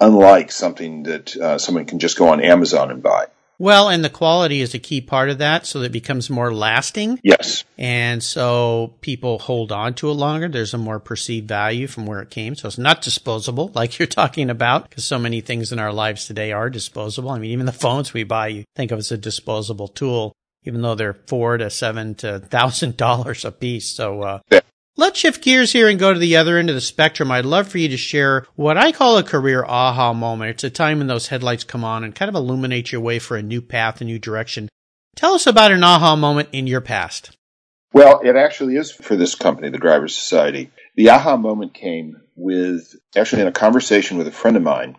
unlike 0.00 0.52
something 0.52 1.04
that 1.04 1.36
uh, 1.36 1.58
someone 1.58 1.86
can 1.86 1.98
just 1.98 2.18
go 2.18 2.28
on 2.28 2.40
Amazon 2.40 2.90
and 2.90 3.02
buy. 3.02 3.26
Well, 3.58 3.88
and 3.88 4.04
the 4.04 4.10
quality 4.10 4.60
is 4.60 4.74
a 4.74 4.78
key 4.78 5.00
part 5.00 5.30
of 5.30 5.38
that, 5.38 5.64
so 5.64 5.80
that 5.80 5.86
it 5.86 5.92
becomes 5.92 6.28
more 6.28 6.52
lasting. 6.52 7.20
Yes. 7.22 7.64
And 7.78 8.22
so 8.22 8.94
people 9.00 9.38
hold 9.38 9.72
on 9.72 9.94
to 9.94 10.10
it 10.10 10.14
longer. 10.14 10.48
There's 10.48 10.74
a 10.74 10.78
more 10.78 11.00
perceived 11.00 11.48
value 11.48 11.86
from 11.86 12.04
where 12.04 12.20
it 12.20 12.28
came. 12.28 12.54
So 12.54 12.68
it's 12.68 12.76
not 12.76 13.00
disposable, 13.00 13.70
like 13.74 13.98
you're 13.98 14.06
talking 14.06 14.50
about, 14.50 14.88
because 14.88 15.06
so 15.06 15.18
many 15.18 15.40
things 15.40 15.72
in 15.72 15.78
our 15.78 15.92
lives 15.92 16.26
today 16.26 16.52
are 16.52 16.68
disposable. 16.68 17.30
I 17.30 17.38
mean, 17.38 17.52
even 17.52 17.64
the 17.64 17.72
phones 17.72 18.12
we 18.12 18.24
buy, 18.24 18.48
you 18.48 18.64
think 18.74 18.90
of 18.90 18.98
as 18.98 19.10
a 19.10 19.16
disposable 19.16 19.88
tool, 19.88 20.34
even 20.64 20.82
though 20.82 20.94
they're 20.94 21.14
four 21.26 21.56
to 21.56 21.70
seven 21.70 22.14
to 22.16 22.40
thousand 22.40 22.98
dollars 22.98 23.46
a 23.46 23.52
piece. 23.52 23.88
So, 23.88 24.22
uh, 24.22 24.40
yeah. 24.50 24.60
Let's 24.98 25.18
shift 25.18 25.42
gears 25.42 25.72
here 25.72 25.90
and 25.90 25.98
go 25.98 26.14
to 26.14 26.18
the 26.18 26.36
other 26.36 26.56
end 26.56 26.70
of 26.70 26.74
the 26.74 26.80
spectrum. 26.80 27.30
I'd 27.30 27.44
love 27.44 27.68
for 27.68 27.76
you 27.76 27.90
to 27.90 27.98
share 27.98 28.46
what 28.54 28.78
I 28.78 28.92
call 28.92 29.18
a 29.18 29.22
career 29.22 29.62
aha 29.62 30.14
moment. 30.14 30.52
It's 30.52 30.64
a 30.64 30.70
time 30.70 30.98
when 30.98 31.06
those 31.06 31.28
headlights 31.28 31.64
come 31.64 31.84
on 31.84 32.02
and 32.02 32.14
kind 32.14 32.30
of 32.30 32.34
illuminate 32.34 32.92
your 32.92 33.02
way 33.02 33.18
for 33.18 33.36
a 33.36 33.42
new 33.42 33.60
path, 33.60 34.00
a 34.00 34.04
new 34.04 34.18
direction. 34.18 34.70
Tell 35.14 35.34
us 35.34 35.46
about 35.46 35.70
an 35.70 35.84
aha 35.84 36.16
moment 36.16 36.48
in 36.52 36.66
your 36.66 36.80
past. 36.80 37.36
Well, 37.92 38.20
it 38.24 38.36
actually 38.36 38.76
is 38.76 38.90
for 38.90 39.16
this 39.16 39.34
company, 39.34 39.68
the 39.68 39.76
Drivers 39.76 40.16
Society. 40.16 40.70
The 40.94 41.10
aha 41.10 41.36
moment 41.36 41.74
came 41.74 42.22
with 42.34 42.94
actually 43.14 43.42
in 43.42 43.48
a 43.48 43.52
conversation 43.52 44.16
with 44.16 44.26
a 44.26 44.32
friend 44.32 44.56
of 44.56 44.62
mine 44.62 44.96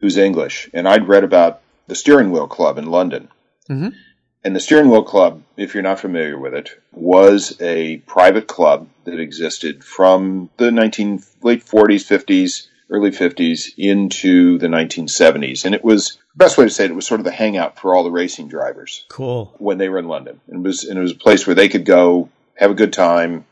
who's 0.00 0.16
English, 0.16 0.68
and 0.74 0.88
I'd 0.88 1.08
read 1.08 1.22
about 1.22 1.60
the 1.86 1.94
Steering 1.94 2.32
Wheel 2.32 2.48
Club 2.48 2.78
in 2.78 2.86
London. 2.86 3.28
Mm-hmm. 3.68 3.90
And 4.42 4.56
the 4.56 4.60
Steering 4.60 4.88
Wheel 4.88 5.02
Club, 5.02 5.42
if 5.56 5.74
you're 5.74 5.82
not 5.82 6.00
familiar 6.00 6.38
with 6.38 6.54
it, 6.54 6.70
was 6.92 7.60
a 7.60 7.98
private 7.98 8.46
club 8.46 8.88
that 9.04 9.20
existed 9.20 9.84
from 9.84 10.48
the 10.56 10.70
19 10.70 11.22
late 11.42 11.64
40s, 11.64 12.06
50s, 12.06 12.68
early 12.88 13.10
50s 13.10 13.72
into 13.76 14.56
the 14.56 14.68
1970s. 14.68 15.66
And 15.66 15.74
it 15.74 15.84
was 15.84 16.16
best 16.34 16.56
way 16.56 16.64
to 16.64 16.70
say 16.70 16.86
it, 16.86 16.90
it 16.90 16.94
was 16.94 17.06
sort 17.06 17.20
of 17.20 17.24
the 17.24 17.32
hangout 17.32 17.78
for 17.78 17.94
all 17.94 18.02
the 18.02 18.10
racing 18.10 18.48
drivers. 18.48 19.04
Cool. 19.08 19.54
When 19.58 19.76
they 19.76 19.90
were 19.90 19.98
in 19.98 20.08
London. 20.08 20.40
And 20.48 20.64
it 20.64 20.68
was 20.68 20.84
and 20.84 20.98
it 20.98 21.02
was 21.02 21.12
a 21.12 21.16
place 21.16 21.46
where 21.46 21.54
they 21.54 21.68
could 21.68 21.84
go, 21.84 22.30
have 22.54 22.70
a 22.70 22.74
good 22.74 22.94
time, 22.94 23.44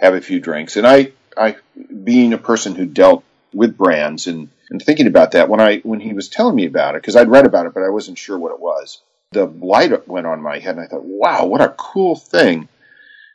have 0.00 0.14
a 0.14 0.20
few 0.20 0.40
drinks. 0.40 0.76
And 0.76 0.86
I 0.86 1.12
I 1.36 1.56
being 2.02 2.32
a 2.32 2.38
person 2.38 2.74
who 2.74 2.86
dealt 2.86 3.22
with 3.52 3.76
brands 3.76 4.26
and, 4.26 4.48
and 4.68 4.82
thinking 4.82 5.06
about 5.06 5.30
that 5.32 5.48
when 5.48 5.60
I 5.60 5.78
when 5.78 6.00
he 6.00 6.12
was 6.12 6.28
telling 6.28 6.56
me 6.56 6.66
about 6.66 6.96
it, 6.96 7.02
because 7.02 7.14
I'd 7.14 7.30
read 7.30 7.46
about 7.46 7.66
it 7.66 7.74
but 7.74 7.84
I 7.84 7.90
wasn't 7.90 8.18
sure 8.18 8.36
what 8.36 8.52
it 8.52 8.58
was 8.58 9.00
the 9.34 9.46
light 9.46 10.08
went 10.08 10.26
on 10.26 10.42
my 10.42 10.58
head, 10.58 10.76
and 10.76 10.84
I 10.84 10.86
thought, 10.86 11.04
wow, 11.04 11.44
what 11.46 11.60
a 11.60 11.74
cool 11.76 12.16
thing 12.16 12.68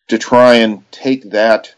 to 0.07 0.17
try 0.17 0.55
and 0.55 0.89
take 0.91 1.31
that 1.31 1.75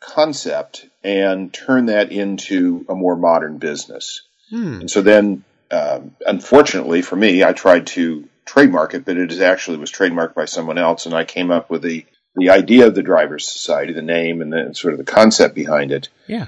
concept 0.00 0.86
and 1.02 1.52
turn 1.52 1.86
that 1.86 2.12
into 2.12 2.84
a 2.88 2.94
more 2.94 3.16
modern 3.16 3.58
business. 3.58 4.22
Hmm. 4.50 4.80
And 4.82 4.90
so 4.90 5.02
then, 5.02 5.44
um, 5.70 6.14
unfortunately 6.24 7.02
for 7.02 7.16
me, 7.16 7.42
I 7.42 7.52
tried 7.52 7.88
to 7.88 8.28
trademark 8.44 8.94
it, 8.94 9.04
but 9.04 9.16
it 9.16 9.40
actually 9.40 9.78
was 9.78 9.90
trademarked 9.90 10.34
by 10.34 10.44
someone 10.44 10.78
else, 10.78 11.06
and 11.06 11.14
I 11.14 11.24
came 11.24 11.50
up 11.50 11.70
with 11.70 11.82
the 11.82 12.06
the 12.34 12.48
idea 12.48 12.86
of 12.86 12.94
the 12.94 13.02
Drivers 13.02 13.46
Society, 13.46 13.92
the 13.92 14.00
name, 14.00 14.40
and 14.40 14.52
the 14.52 14.74
sort 14.74 14.94
of 14.94 14.98
the 14.98 15.04
concept 15.04 15.54
behind 15.54 15.92
it. 15.92 16.08
Yeah. 16.26 16.46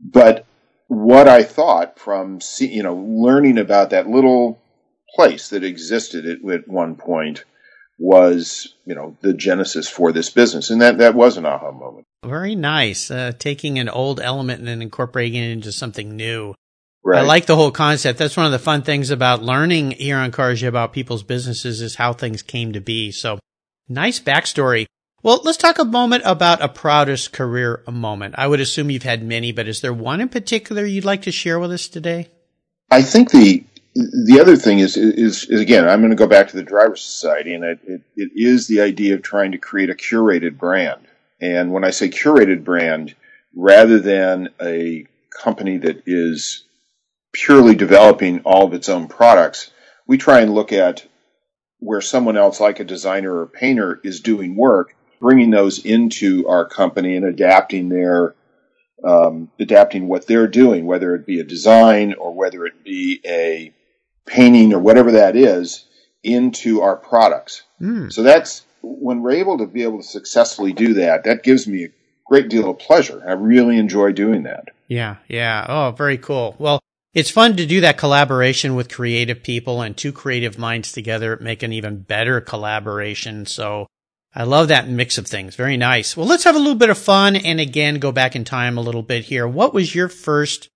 But 0.00 0.46
what 0.88 1.28
I 1.28 1.42
thought 1.42 1.98
from 1.98 2.40
see, 2.40 2.68
you 2.68 2.82
know 2.82 2.94
learning 2.94 3.58
about 3.58 3.90
that 3.90 4.08
little 4.08 4.60
place 5.16 5.48
that 5.48 5.64
existed 5.64 6.26
at, 6.26 6.48
at 6.48 6.68
one 6.68 6.94
point 6.94 7.44
was, 7.98 8.74
you 8.84 8.94
know, 8.94 9.16
the 9.22 9.32
genesis 9.32 9.88
for 9.88 10.12
this 10.12 10.30
business. 10.30 10.70
And 10.70 10.82
that, 10.82 10.98
that 10.98 11.14
was 11.14 11.36
an 11.36 11.46
aha 11.46 11.72
moment. 11.72 12.04
Very 12.24 12.54
nice. 12.54 13.10
Uh, 13.10 13.32
taking 13.38 13.78
an 13.78 13.88
old 13.88 14.20
element 14.20 14.58
and 14.58 14.68
then 14.68 14.82
incorporating 14.82 15.42
it 15.42 15.50
into 15.50 15.72
something 15.72 16.14
new. 16.14 16.54
Right. 17.02 17.20
I 17.20 17.22
like 17.22 17.46
the 17.46 17.56
whole 17.56 17.70
concept. 17.70 18.18
That's 18.18 18.36
one 18.36 18.46
of 18.46 18.52
the 18.52 18.58
fun 18.58 18.82
things 18.82 19.10
about 19.10 19.42
learning 19.42 19.92
here 19.92 20.16
on 20.18 20.32
Cars 20.32 20.60
Yeah 20.60 20.68
about 20.68 20.92
people's 20.92 21.22
businesses 21.22 21.80
is 21.80 21.94
how 21.94 22.12
things 22.12 22.42
came 22.42 22.72
to 22.72 22.80
be. 22.80 23.12
So 23.12 23.38
nice 23.88 24.20
backstory. 24.20 24.86
Well, 25.22 25.40
let's 25.44 25.56
talk 25.56 25.78
a 25.78 25.84
moment 25.84 26.24
about 26.26 26.62
a 26.62 26.68
proudest 26.68 27.32
career 27.32 27.82
moment. 27.90 28.34
I 28.36 28.46
would 28.46 28.60
assume 28.60 28.90
you've 28.90 29.02
had 29.04 29.22
many, 29.22 29.52
but 29.52 29.68
is 29.68 29.80
there 29.80 29.94
one 29.94 30.20
in 30.20 30.28
particular 30.28 30.84
you'd 30.84 31.04
like 31.04 31.22
to 31.22 31.32
share 31.32 31.58
with 31.58 31.72
us 31.72 31.88
today? 31.88 32.28
I 32.90 33.02
think 33.02 33.30
the 33.30 33.64
the 33.96 34.38
other 34.40 34.56
thing 34.56 34.80
is, 34.80 34.96
is, 34.96 35.44
is 35.48 35.60
again, 35.60 35.88
I'm 35.88 36.00
going 36.00 36.10
to 36.10 36.16
go 36.16 36.26
back 36.26 36.48
to 36.48 36.56
the 36.56 36.62
Driver 36.62 36.96
Society, 36.96 37.54
and 37.54 37.64
it, 37.64 37.78
it, 37.86 38.02
it 38.14 38.30
is 38.34 38.66
the 38.66 38.82
idea 38.82 39.14
of 39.14 39.22
trying 39.22 39.52
to 39.52 39.58
create 39.58 39.88
a 39.88 39.94
curated 39.94 40.58
brand. 40.58 41.06
And 41.40 41.72
when 41.72 41.84
I 41.84 41.90
say 41.90 42.10
curated 42.10 42.62
brand, 42.62 43.14
rather 43.54 43.98
than 43.98 44.50
a 44.60 45.06
company 45.30 45.78
that 45.78 46.02
is 46.06 46.64
purely 47.32 47.74
developing 47.74 48.40
all 48.40 48.66
of 48.66 48.74
its 48.74 48.88
own 48.88 49.08
products, 49.08 49.70
we 50.06 50.18
try 50.18 50.40
and 50.40 50.54
look 50.54 50.72
at 50.72 51.06
where 51.78 52.00
someone 52.02 52.36
else, 52.36 52.60
like 52.60 52.80
a 52.80 52.84
designer 52.84 53.34
or 53.34 53.42
a 53.42 53.48
painter, 53.48 54.00
is 54.04 54.20
doing 54.20 54.56
work, 54.56 54.94
bringing 55.20 55.50
those 55.50 55.84
into 55.84 56.46
our 56.48 56.68
company 56.68 57.16
and 57.16 57.24
adapting 57.24 57.88
their 57.88 58.34
um, 59.04 59.50
adapting 59.58 60.08
what 60.08 60.26
they're 60.26 60.48
doing, 60.48 60.86
whether 60.86 61.14
it 61.14 61.26
be 61.26 61.40
a 61.40 61.44
design 61.44 62.14
or 62.14 62.34
whether 62.34 62.64
it 62.64 62.82
be 62.82 63.20
a 63.26 63.72
painting 64.26 64.74
or 64.74 64.78
whatever 64.78 65.12
that 65.12 65.36
is, 65.36 65.84
into 66.22 66.82
our 66.82 66.96
products. 66.96 67.62
Mm. 67.80 68.12
So 68.12 68.22
that's 68.22 68.64
when 68.82 69.22
we're 69.22 69.32
able 69.32 69.58
to 69.58 69.66
be 69.66 69.82
able 69.82 69.98
to 69.98 70.06
successfully 70.06 70.72
do 70.72 70.94
that. 70.94 71.24
That 71.24 71.42
gives 71.42 71.66
me 71.66 71.84
a 71.84 71.90
great 72.26 72.48
deal 72.48 72.70
of 72.70 72.78
pleasure. 72.78 73.22
I 73.26 73.32
really 73.32 73.78
enjoy 73.78 74.12
doing 74.12 74.44
that. 74.44 74.68
Yeah, 74.88 75.16
yeah. 75.28 75.66
Oh, 75.68 75.90
very 75.92 76.18
cool. 76.18 76.54
Well, 76.58 76.80
it's 77.14 77.30
fun 77.30 77.56
to 77.56 77.66
do 77.66 77.80
that 77.80 77.96
collaboration 77.96 78.74
with 78.74 78.92
creative 78.92 79.42
people 79.42 79.80
and 79.80 79.96
two 79.96 80.12
creative 80.12 80.58
minds 80.58 80.92
together 80.92 81.38
make 81.40 81.62
an 81.62 81.72
even 81.72 82.02
better 82.02 82.40
collaboration. 82.40 83.46
So 83.46 83.86
I 84.34 84.44
love 84.44 84.68
that 84.68 84.88
mix 84.88 85.16
of 85.16 85.26
things. 85.26 85.56
Very 85.56 85.78
nice. 85.78 86.16
Well, 86.16 86.26
let's 86.26 86.44
have 86.44 86.56
a 86.56 86.58
little 86.58 86.74
bit 86.74 86.90
of 86.90 86.98
fun 86.98 87.34
and 87.36 87.58
again 87.58 87.98
go 88.00 88.12
back 88.12 88.36
in 88.36 88.44
time 88.44 88.76
a 88.76 88.82
little 88.82 89.02
bit 89.02 89.24
here. 89.24 89.48
What 89.48 89.72
was 89.72 89.94
your 89.94 90.08
first 90.08 90.68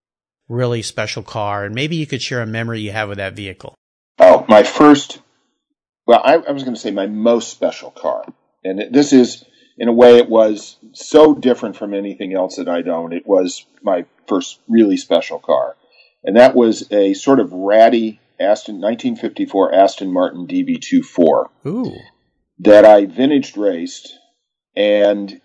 really 0.51 0.83
special 0.83 1.23
car? 1.23 1.65
And 1.65 1.75
maybe 1.75 1.97
you 1.97 2.07
could 2.07 2.21
share 2.21 2.43
a 2.43 2.47
memory 2.47 2.81
you 2.81 2.93
have 2.93 3.09
with 3.09 3.19
that 3.19 3.35
vehicle. 3.35 3.75
Oh, 4.19 4.45
my 4.49 4.63
first, 4.63 5.21
well, 6.07 6.21
I, 6.23 6.35
I 6.35 6.51
was 6.53 6.63
going 6.63 6.75
to 6.75 6.81
say 6.81 6.91
my 6.91 7.07
most 7.07 7.49
special 7.49 7.91
car. 7.91 8.25
And 8.63 8.81
it, 8.81 8.93
this 8.93 9.15
is, 9.15 9.45
in 9.79 9.89
a 9.89 9.93
way, 9.93 10.19
it 10.19 10.29
was 10.29 10.77
so 10.93 11.35
different 11.35 11.77
from 11.77 11.95
anything 11.95 12.35
else 12.35 12.57
that 12.57 12.69
I'd 12.69 12.89
owned. 12.89 13.15
It 13.15 13.27
was 13.27 13.65
my 13.83 14.05
first 14.27 14.61
really 14.69 14.99
special 14.99 15.39
car. 15.39 15.77
And 16.23 16.37
that 16.37 16.55
was 16.55 16.91
a 16.93 17.15
sort 17.15 17.41
of 17.41 17.53
ratty 17.53 18.21
Aston 18.39 18.81
1954 18.81 19.75
Aston 19.75 20.13
Martin 20.13 20.47
DB2/4. 20.47 21.47
Ooh 21.67 21.95
that 22.61 22.85
I 22.85 23.07
vintage 23.07 23.57
raced, 23.57 24.19
and 24.77 25.41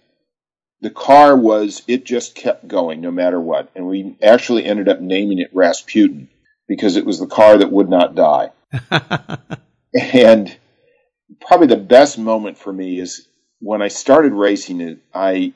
the 0.82 0.89
car 0.89 1.36
was 1.36 1.82
it 1.88 2.05
just 2.05 2.36
kept 2.36 2.67
going 2.67 3.01
no 3.01 3.12
matter 3.12 3.39
what, 3.39 3.70
and 3.75 3.88
we 3.88 4.15
actually 4.22 4.65
ended 4.65 4.89
up 4.89 5.01
naming 5.01 5.39
it 5.39 5.50
Rasputin 5.53 6.29
because 6.67 6.96
it 6.96 7.05
was 7.05 7.20
the 7.20 7.27
car 7.27 7.58
that 7.58 7.72
would 7.72 7.89
not 7.89 8.15
die. 8.15 8.51
and 10.13 10.55
probably 11.41 11.67
the 11.67 11.77
best 11.77 12.17
moment 12.17 12.58
for 12.58 12.74
me 12.74 13.00
is 13.00 13.27
when 13.60 13.82
I 13.82 13.88
started 13.88 14.34
racing 14.34 14.82
it. 14.82 15.00
I 15.13 15.53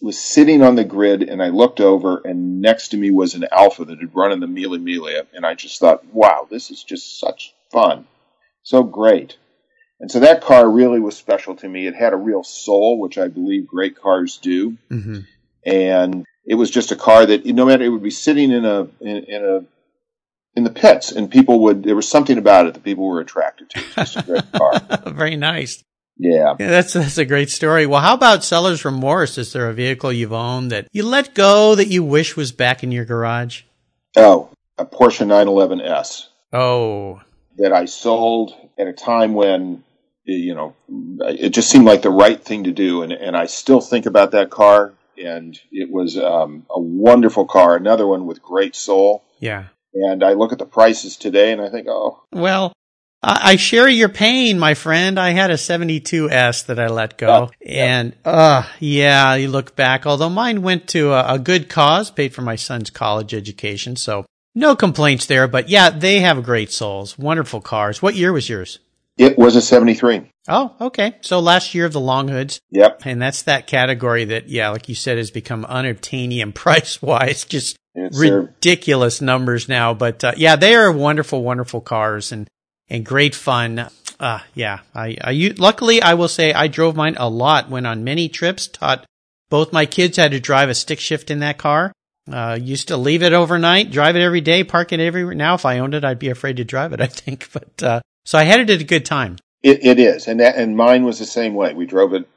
was 0.00 0.18
sitting 0.18 0.62
on 0.62 0.74
the 0.74 0.84
grid 0.84 1.22
and 1.22 1.42
I 1.42 1.48
looked 1.48 1.80
over, 1.80 2.18
and 2.18 2.60
next 2.60 2.88
to 2.88 2.96
me 2.96 3.10
was 3.10 3.34
an 3.34 3.46
Alfa 3.50 3.84
that 3.84 4.00
had 4.00 4.14
run 4.14 4.32
in 4.32 4.40
the 4.40 4.46
Mille 4.46 4.78
Miglia, 4.78 5.26
and 5.32 5.46
I 5.46 5.54
just 5.54 5.80
thought, 5.80 6.04
wow, 6.06 6.46
this 6.50 6.70
is 6.70 6.82
just 6.82 7.18
such 7.18 7.54
fun, 7.70 8.06
so 8.62 8.82
great. 8.82 9.36
And 10.00 10.10
so 10.10 10.20
that 10.20 10.42
car 10.42 10.68
really 10.68 11.00
was 11.00 11.16
special 11.16 11.56
to 11.56 11.68
me. 11.68 11.86
It 11.86 11.94
had 11.94 12.12
a 12.12 12.16
real 12.16 12.42
soul, 12.42 13.00
which 13.00 13.16
I 13.16 13.28
believe 13.28 13.66
great 13.66 13.96
cars 13.96 14.38
do. 14.38 14.76
Mm-hmm. 14.90 15.20
And 15.64 16.24
it 16.44 16.54
was 16.54 16.70
just 16.70 16.92
a 16.92 16.96
car 16.96 17.24
that, 17.24 17.46
no 17.46 17.64
matter, 17.64 17.84
it 17.84 17.88
would 17.88 18.02
be 18.02 18.10
sitting 18.10 18.52
in 18.52 18.64
a, 18.64 18.82
in, 19.00 19.16
in, 19.24 19.44
a, 19.44 19.64
in 20.54 20.64
the 20.64 20.70
pits 20.70 21.12
and 21.12 21.30
people 21.30 21.60
would, 21.60 21.82
there 21.82 21.96
was 21.96 22.08
something 22.08 22.36
about 22.36 22.66
it 22.66 22.74
that 22.74 22.84
people 22.84 23.08
were 23.08 23.20
attracted 23.20 23.70
to. 23.70 23.80
just 23.96 24.16
a 24.16 24.22
great 24.22 24.52
car. 24.52 24.80
Very 25.06 25.36
nice. 25.36 25.82
Yeah. 26.18 26.54
yeah. 26.60 26.68
That's, 26.68 26.92
that's 26.92 27.18
a 27.18 27.24
great 27.24 27.50
story. 27.50 27.86
Well, 27.86 28.00
how 28.00 28.14
about 28.14 28.44
seller's 28.44 28.84
remorse? 28.84 29.38
Is 29.38 29.52
there 29.52 29.68
a 29.68 29.74
vehicle 29.74 30.12
you've 30.12 30.32
owned 30.32 30.72
that 30.72 30.88
you 30.92 31.04
let 31.04 31.34
go 31.34 31.74
that 31.74 31.88
you 31.88 32.04
wish 32.04 32.36
was 32.36 32.52
back 32.52 32.82
in 32.82 32.92
your 32.92 33.04
garage? 33.06 33.62
Oh, 34.14 34.50
a 34.78 34.84
Porsche 34.84 35.26
911S. 35.26 36.28
Oh. 36.52 37.20
That 37.56 37.72
I 37.72 37.86
sold 37.86 38.54
at 38.78 38.86
a 38.86 38.92
time 38.92 39.34
when 39.34 39.82
you 40.26 40.54
know, 40.54 40.74
it 41.20 41.50
just 41.50 41.70
seemed 41.70 41.86
like 41.86 42.02
the 42.02 42.10
right 42.10 42.42
thing 42.42 42.64
to 42.64 42.72
do. 42.72 43.02
And, 43.02 43.12
and 43.12 43.36
I 43.36 43.46
still 43.46 43.80
think 43.80 44.06
about 44.06 44.32
that 44.32 44.50
car. 44.50 44.92
And 45.22 45.58
it 45.72 45.90
was 45.90 46.18
um, 46.18 46.66
a 46.68 46.80
wonderful 46.80 47.46
car, 47.46 47.76
another 47.76 48.06
one 48.06 48.26
with 48.26 48.42
great 48.42 48.76
soul. 48.76 49.24
Yeah. 49.38 49.66
And 49.94 50.22
I 50.22 50.34
look 50.34 50.52
at 50.52 50.58
the 50.58 50.66
prices 50.66 51.16
today 51.16 51.52
and 51.52 51.62
I 51.62 51.70
think, 51.70 51.86
oh. 51.88 52.22
Well, 52.32 52.72
I 53.22 53.56
share 53.56 53.88
your 53.88 54.10
pain, 54.10 54.58
my 54.58 54.74
friend. 54.74 55.18
I 55.18 55.30
had 55.30 55.50
a 55.50 55.54
72S 55.54 56.66
that 56.66 56.78
I 56.78 56.86
let 56.88 57.18
go. 57.18 57.28
Oh, 57.28 57.50
yeah. 57.60 57.98
And, 57.98 58.16
uh, 58.24 58.68
yeah, 58.78 59.34
you 59.34 59.48
look 59.48 59.74
back, 59.74 60.06
although 60.06 60.28
mine 60.28 60.62
went 60.62 60.86
to 60.88 61.12
a, 61.12 61.34
a, 61.34 61.38
good 61.38 61.68
cause, 61.68 62.10
paid 62.10 62.34
for 62.34 62.42
my 62.42 62.54
son's 62.54 62.90
college 62.90 63.34
education. 63.34 63.96
So 63.96 64.26
no 64.54 64.76
complaints 64.76 65.26
there. 65.26 65.48
But 65.48 65.68
yeah, 65.68 65.90
they 65.90 66.20
have 66.20 66.44
great 66.44 66.70
souls. 66.70 67.18
Wonderful 67.18 67.62
cars. 67.62 68.00
What 68.00 68.14
year 68.14 68.32
was 68.32 68.48
yours? 68.48 68.78
It 69.16 69.38
was 69.38 69.56
a 69.56 69.62
73. 69.62 70.30
Oh, 70.48 70.76
okay. 70.80 71.14
So 71.22 71.40
last 71.40 71.74
year 71.74 71.86
of 71.86 71.92
the 71.92 72.00
long 72.00 72.28
hoods. 72.28 72.60
Yep. 72.70 73.02
And 73.06 73.20
that's 73.20 73.42
that 73.42 73.66
category 73.66 74.26
that, 74.26 74.48
yeah, 74.48 74.68
like 74.68 74.88
you 74.88 74.94
said, 74.94 75.16
has 75.16 75.30
become 75.30 75.64
unobtainium 75.64 76.54
price 76.54 77.00
wise, 77.00 77.44
just 77.44 77.76
it's 77.94 78.18
ridiculous 78.18 79.20
numbers 79.20 79.68
now. 79.68 79.94
But, 79.94 80.22
uh, 80.22 80.32
yeah, 80.36 80.56
they 80.56 80.74
are 80.74 80.92
wonderful, 80.92 81.42
wonderful 81.42 81.80
cars 81.80 82.30
and, 82.30 82.48
and 82.88 83.04
great 83.06 83.34
fun. 83.34 83.88
Uh, 84.20 84.40
yeah, 84.54 84.80
I, 84.94 85.16
I, 85.20 85.54
luckily 85.56 86.02
I 86.02 86.14
will 86.14 86.28
say 86.28 86.52
I 86.52 86.68
drove 86.68 86.94
mine 86.94 87.16
a 87.18 87.28
lot, 87.28 87.70
went 87.70 87.86
on 87.86 88.04
many 88.04 88.28
trips, 88.28 88.66
taught 88.66 89.06
both 89.48 89.72
my 89.72 89.86
kids 89.86 90.18
how 90.18 90.28
to 90.28 90.40
drive 90.40 90.68
a 90.68 90.74
stick 90.74 91.00
shift 91.00 91.30
in 91.30 91.40
that 91.40 91.58
car. 91.58 91.92
Uh, 92.30 92.58
used 92.60 92.88
to 92.88 92.96
leave 92.96 93.22
it 93.22 93.32
overnight, 93.32 93.90
drive 93.90 94.16
it 94.16 94.22
every 94.22 94.40
day, 94.40 94.64
park 94.64 94.92
it 94.92 95.00
everywhere. 95.00 95.34
Now, 95.34 95.54
if 95.54 95.64
I 95.64 95.78
owned 95.78 95.94
it, 95.94 96.04
I'd 96.04 96.18
be 96.18 96.28
afraid 96.28 96.56
to 96.56 96.64
drive 96.64 96.92
it, 96.92 97.00
I 97.00 97.06
think. 97.06 97.48
But, 97.52 97.82
uh, 97.82 98.00
so 98.26 98.36
I 98.36 98.42
had 98.42 98.60
it 98.60 98.70
at 98.70 98.80
a 98.80 98.84
good 98.84 99.06
time. 99.06 99.36
It, 99.62 99.84
it 99.84 99.98
is, 99.98 100.26
and 100.26 100.40
that, 100.40 100.56
and 100.56 100.76
mine 100.76 101.04
was 101.04 101.18
the 101.18 101.24
same 101.24 101.54
way. 101.54 101.72
We 101.72 101.86
drove 101.86 102.12
it. 102.12 102.28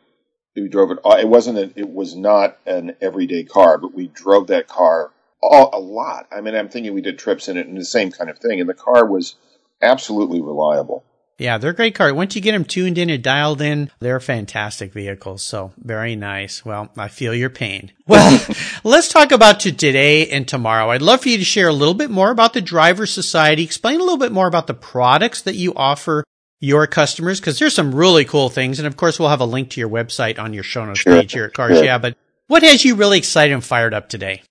We 0.55 0.69
drove 0.69 0.91
it. 0.91 0.99
It 1.03 1.27
wasn't. 1.27 1.57
A, 1.57 1.71
it 1.75 1.89
was 1.89 2.15
not 2.15 2.57
an 2.65 2.95
everyday 3.01 3.43
car, 3.43 3.77
but 3.77 3.93
we 3.93 4.07
drove 4.07 4.47
that 4.47 4.67
car 4.67 5.11
all, 5.41 5.69
a 5.73 5.79
lot. 5.79 6.27
I 6.31 6.41
mean, 6.41 6.55
I'm 6.55 6.69
thinking 6.69 6.93
we 6.93 7.01
did 7.01 7.17
trips 7.17 7.47
in 7.47 7.57
it 7.57 7.67
and 7.67 7.75
the 7.75 7.83
same 7.83 8.11
kind 8.11 8.29
of 8.29 8.37
thing, 8.37 8.59
and 8.59 8.69
the 8.69 8.73
car 8.73 9.05
was 9.05 9.35
absolutely 9.81 10.41
reliable. 10.41 11.03
Yeah, 11.39 11.57
they're 11.57 11.73
great 11.73 11.95
cars. 11.95 12.11
Once 12.13 12.35
you 12.35 12.41
get 12.41 12.51
them 12.51 12.65
tuned 12.65 12.97
in 12.97 13.09
and 13.09 13.23
dialed 13.23 13.61
in, 13.61 13.89
they're 13.99 14.19
fantastic 14.19 14.91
vehicles. 14.91 15.41
So 15.41 15.71
very 15.77 16.17
nice. 16.17 16.65
Well, 16.65 16.89
I 16.97 17.07
feel 17.07 17.33
your 17.33 17.49
pain. 17.49 17.91
Well, 18.09 18.41
let's 18.83 19.07
talk 19.07 19.31
about 19.31 19.59
today 19.59 20.27
and 20.29 20.47
tomorrow. 20.47 20.89
I'd 20.89 21.01
love 21.03 21.21
for 21.21 21.29
you 21.29 21.37
to 21.37 21.43
share 21.43 21.67
a 21.67 21.73
little 21.73 21.93
bit 21.93 22.09
more 22.09 22.31
about 22.31 22.53
the 22.53 22.61
Driver 22.61 23.05
Society, 23.05 23.63
explain 23.63 23.99
a 23.99 24.03
little 24.03 24.17
bit 24.17 24.31
more 24.31 24.47
about 24.47 24.65
the 24.65 24.73
products 24.73 25.43
that 25.43 25.55
you 25.55 25.73
offer 25.75 26.23
your 26.59 26.87
customers, 26.87 27.39
because 27.39 27.59
there's 27.59 27.75
some 27.75 27.93
really 27.93 28.25
cool 28.25 28.49
things. 28.49 28.79
And 28.79 28.87
of 28.87 28.97
course, 28.97 29.19
we'll 29.19 29.29
have 29.29 29.41
a 29.41 29.45
link 29.45 29.69
to 29.71 29.79
your 29.79 29.89
website 29.89 30.39
on 30.39 30.53
your 30.53 30.63
show 30.63 30.85
notes 30.85 31.01
sure. 31.01 31.21
page 31.21 31.33
here 31.33 31.45
at 31.45 31.53
Cars. 31.53 31.77
Sure. 31.77 31.85
Yeah, 31.85 31.99
but 31.99 32.17
what 32.47 32.63
has 32.63 32.83
you 32.83 32.95
really 32.95 33.19
excited 33.19 33.53
and 33.53 33.63
fired 33.63 33.93
up 33.93 34.09
today? 34.09 34.41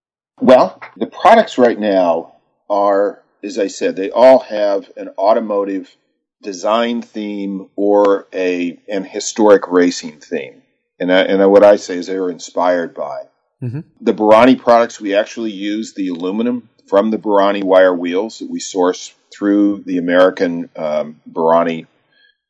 Well, 0.40 0.80
the 0.96 1.06
products 1.06 1.58
right 1.58 1.78
now 1.78 2.36
are, 2.70 3.22
as 3.42 3.58
I 3.58 3.66
said, 3.66 3.96
they 3.96 4.10
all 4.10 4.38
have 4.38 4.88
an 4.96 5.08
automotive 5.18 5.96
design 6.42 7.02
theme 7.02 7.68
or 7.76 8.28
a 8.32 8.78
an 8.88 9.04
historic 9.04 9.68
racing 9.68 10.20
theme. 10.20 10.62
And, 11.00 11.12
I, 11.12 11.20
and 11.22 11.50
what 11.50 11.64
I 11.64 11.76
say 11.76 11.96
is 11.96 12.06
they 12.06 12.18
were 12.18 12.30
inspired 12.30 12.94
by. 12.94 13.24
Mm-hmm. 13.62 13.80
The 14.00 14.14
Borrani 14.14 14.58
products, 14.58 15.00
we 15.00 15.14
actually 15.14 15.52
use 15.52 15.94
the 15.94 16.08
aluminum 16.08 16.68
from 16.86 17.10
the 17.10 17.18
Borrani 17.18 17.62
wire 17.62 17.94
wheels 17.94 18.38
that 18.38 18.50
we 18.50 18.60
source 18.60 19.14
through 19.32 19.82
the 19.84 19.98
American 19.98 20.70
um, 20.76 21.20
Borrani 21.30 21.86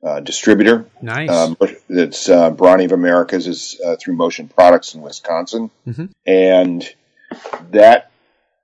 uh, 0.03 0.20
distributor. 0.20 0.87
Nice. 1.03 1.31
Um, 1.31 1.57
that's 1.88 2.29
uh, 2.29 2.51
of 2.51 2.92
Americas 2.92 3.46
is 3.46 3.81
uh, 3.85 3.96
through 3.96 4.14
Motion 4.14 4.48
Products 4.48 4.94
in 4.94 5.03
Wisconsin, 5.03 5.70
mm-hmm. 5.87 6.07
and 6.27 6.94
that 7.70 8.11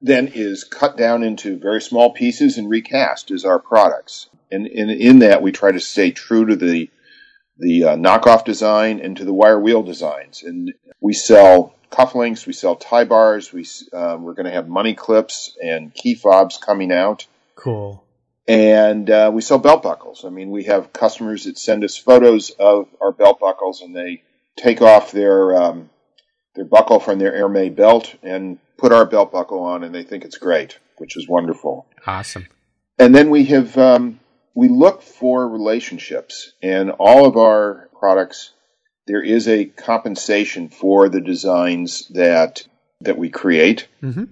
then 0.01 0.29
is 0.29 0.65
cut 0.65 0.97
down 0.97 1.23
into 1.23 1.59
very 1.59 1.81
small 1.81 2.13
pieces 2.13 2.59
and 2.59 2.69
recast 2.69 3.31
as 3.31 3.45
our 3.45 3.59
products 3.59 4.29
and, 4.51 4.67
and 4.67 4.91
in 4.91 5.21
that 5.21 5.43
we 5.43 5.53
try 5.53 5.73
to 5.73 5.81
stay 5.81 6.11
true 6.11 6.47
to 6.47 6.57
the 6.57 6.91
the 7.59 7.85
uh, 7.85 7.97
knockoff 7.97 8.45
design 8.45 9.01
and 9.01 9.17
to 9.17 9.25
the 9.25 9.33
wire 9.33 9.61
wheel 9.61 9.83
designs. 9.83 10.43
And 10.43 10.75
we 11.01 11.13
sell 11.13 11.75
cufflinks, 11.91 12.47
we 12.47 12.53
sell 12.53 12.77
tie 12.77 13.05
bars, 13.05 13.53
we 13.53 13.67
uh, 13.93 14.17
we're 14.19 14.35
going 14.35 14.47
to 14.47 14.53
have 14.53 14.69
money 14.69 14.95
clips 14.95 15.57
and 15.63 15.95
key 15.95 16.15
fobs 16.15 16.59
coming 16.59 16.93
out. 16.93 17.27
Cool. 17.55 18.05
And 18.47 19.09
uh, 19.09 19.31
we 19.33 19.41
sell 19.41 19.59
belt 19.59 19.83
buckles. 19.83 20.25
I 20.25 20.29
mean, 20.29 20.51
we 20.51 20.65
have 20.65 20.93
customers 20.93 21.45
that 21.45 21.59
send 21.59 21.83
us 21.83 21.97
photos 21.97 22.51
of 22.51 22.89
our 23.01 23.13
belt 23.13 23.41
buckles, 23.41 23.81
and 23.81 23.97
they 23.97 24.23
take 24.57 24.83
off 24.83 25.13
their 25.13 25.57
um, 25.57 25.89
their 26.55 26.67
buckle 26.67 27.01
from 27.01 27.19
their 27.19 27.33
Hermès 27.33 27.75
belt 27.75 28.15
and 28.23 28.59
put 28.77 28.93
our 28.93 29.07
belt 29.07 29.33
buckle 29.33 29.61
on, 29.61 29.83
and 29.83 29.95
they 29.95 30.03
think 30.03 30.25
it's 30.25 30.37
great, 30.37 30.79
which 30.99 31.17
is 31.17 31.27
wonderful. 31.27 31.87
Awesome. 32.07 32.47
And 32.99 33.15
then 33.15 33.31
we 33.31 33.47
have 33.47 33.79
um, 33.79 34.21
we 34.55 34.69
look 34.69 35.03
for 35.03 35.49
relationships 35.49 36.53
in 36.63 36.91
all 36.91 37.27
of 37.27 37.37
our 37.37 37.89
products 37.99 38.53
there 39.07 39.23
is 39.23 39.49
a 39.49 39.67
compensation 39.67 40.69
for 40.69 41.09
the 41.09 41.21
designs 41.21 42.09
that 42.09 42.67
that 43.01 43.19
we 43.19 43.29
create 43.29 43.89
mm-hmm. 44.03 44.25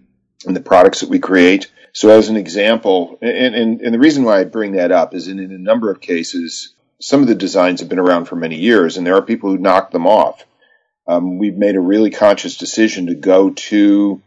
and 0.46 0.56
the 0.56 0.60
products 0.60 1.00
that 1.00 1.10
we 1.10 1.18
create 1.18 1.70
so 1.92 2.10
as 2.10 2.28
an 2.28 2.36
example 2.36 3.18
and, 3.20 3.54
and, 3.54 3.80
and 3.80 3.94
the 3.94 3.98
reason 3.98 4.24
why 4.24 4.40
i 4.40 4.44
bring 4.44 4.72
that 4.72 4.92
up 4.92 5.14
is 5.14 5.28
in, 5.28 5.38
in 5.38 5.52
a 5.52 5.58
number 5.58 5.90
of 5.90 6.00
cases 6.00 6.74
some 7.00 7.20
of 7.20 7.26
the 7.26 7.34
designs 7.34 7.80
have 7.80 7.88
been 7.88 7.98
around 7.98 8.26
for 8.26 8.36
many 8.36 8.56
years 8.56 8.96
and 8.96 9.06
there 9.06 9.16
are 9.16 9.22
people 9.22 9.50
who 9.50 9.58
knock 9.58 9.90
them 9.90 10.06
off 10.06 10.44
um, 11.06 11.38
we've 11.38 11.56
made 11.56 11.74
a 11.74 11.80
really 11.80 12.10
conscious 12.10 12.56
decision 12.56 13.06
to 13.06 13.14
go 13.14 13.50
to 13.50 14.22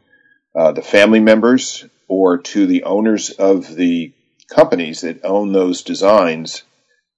uh, 0.53 0.71
the 0.73 0.81
family 0.81 1.19
members 1.19 1.85
or 2.07 2.39
to 2.39 2.67
the 2.67 2.83
owners 2.83 3.29
of 3.31 3.73
the 3.75 4.13
companies 4.49 5.01
that 5.01 5.23
own 5.23 5.51
those 5.51 5.83
designs 5.83 6.63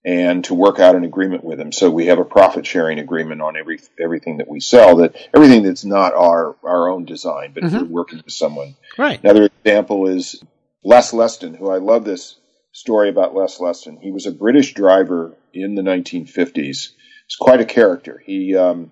and 0.05 0.43
to 0.45 0.53
work 0.53 0.79
out 0.79 0.95
an 0.95 1.03
agreement 1.03 1.43
with 1.43 1.57
them. 1.57 1.71
So 1.71 1.89
we 1.89 2.05
have 2.05 2.19
a 2.19 2.23
profit 2.25 2.65
sharing 2.65 2.99
agreement 2.99 3.41
on 3.41 3.57
every 3.57 3.79
everything 3.99 4.37
that 4.37 4.47
we 4.47 4.59
sell. 4.59 4.97
That 4.97 5.15
everything 5.33 5.63
that's 5.63 5.83
not 5.85 6.13
our 6.13 6.55
our 6.63 6.89
own 6.89 7.05
design, 7.05 7.51
but 7.53 7.63
Mhm. 7.63 7.81
we're 7.81 7.85
working 8.01 8.21
with 8.23 8.33
someone. 8.33 8.75
Right. 8.97 9.19
Another 9.23 9.49
example 9.65 10.07
is 10.07 10.41
Les 10.83 11.11
Leston, 11.11 11.55
who 11.57 11.69
I 11.69 11.77
love 11.77 12.05
this 12.05 12.35
story 12.71 13.09
about 13.09 13.35
Les 13.35 13.57
Leston. 13.59 13.97
He 14.01 14.11
was 14.11 14.25
a 14.25 14.31
British 14.31 14.73
driver 14.73 15.33
in 15.53 15.75
the 15.75 15.81
1950s. 15.81 16.93
He's 17.27 17.35
quite 17.39 17.59
a 17.59 17.65
character. 17.65 18.21
He 18.25 18.55
um, 18.55 18.91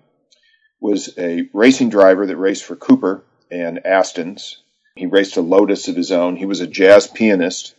was 0.80 1.16
a 1.16 1.48
racing 1.54 1.88
driver 1.88 2.26
that 2.26 2.36
raced 2.36 2.64
for 2.64 2.76
Cooper 2.76 3.22
and 3.50 3.78
Aston's. 3.86 4.58
He 4.96 5.06
raced 5.06 5.36
a 5.36 5.40
Lotus 5.40 5.88
of 5.88 5.96
his 5.96 6.10
own. 6.12 6.36
He 6.36 6.44
was 6.46 6.60
a 6.60 6.66
jazz 6.66 7.06
pianist 7.06 7.74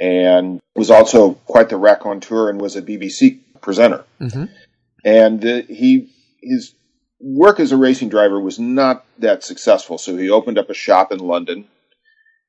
and 0.00 0.60
was 0.74 0.90
also 0.90 1.32
quite 1.46 1.68
the 1.68 1.76
raconteur 1.76 2.50
and 2.50 2.60
was 2.60 2.76
a 2.76 2.82
BBC 2.82 3.40
presenter. 3.60 4.04
hmm 4.18 4.44
And 5.04 5.44
uh, 5.44 5.62
he 5.68 6.10
his 6.40 6.74
work 7.20 7.60
as 7.60 7.72
a 7.72 7.76
racing 7.76 8.08
driver 8.08 8.40
was 8.40 8.58
not 8.58 9.04
that 9.18 9.42
successful. 9.42 9.98
So 9.98 10.16
he 10.16 10.30
opened 10.30 10.58
up 10.58 10.70
a 10.70 10.74
shop 10.74 11.12
in 11.12 11.18
London. 11.18 11.66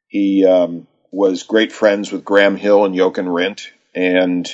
He 0.07 0.45
um, 0.45 0.87
was 1.11 1.43
great 1.43 1.71
friends 1.71 2.11
with 2.11 2.25
Graham 2.25 2.55
Hill 2.55 2.85
and 2.85 2.95
Jochen 2.95 3.25
Rindt, 3.25 3.67
and 3.95 4.47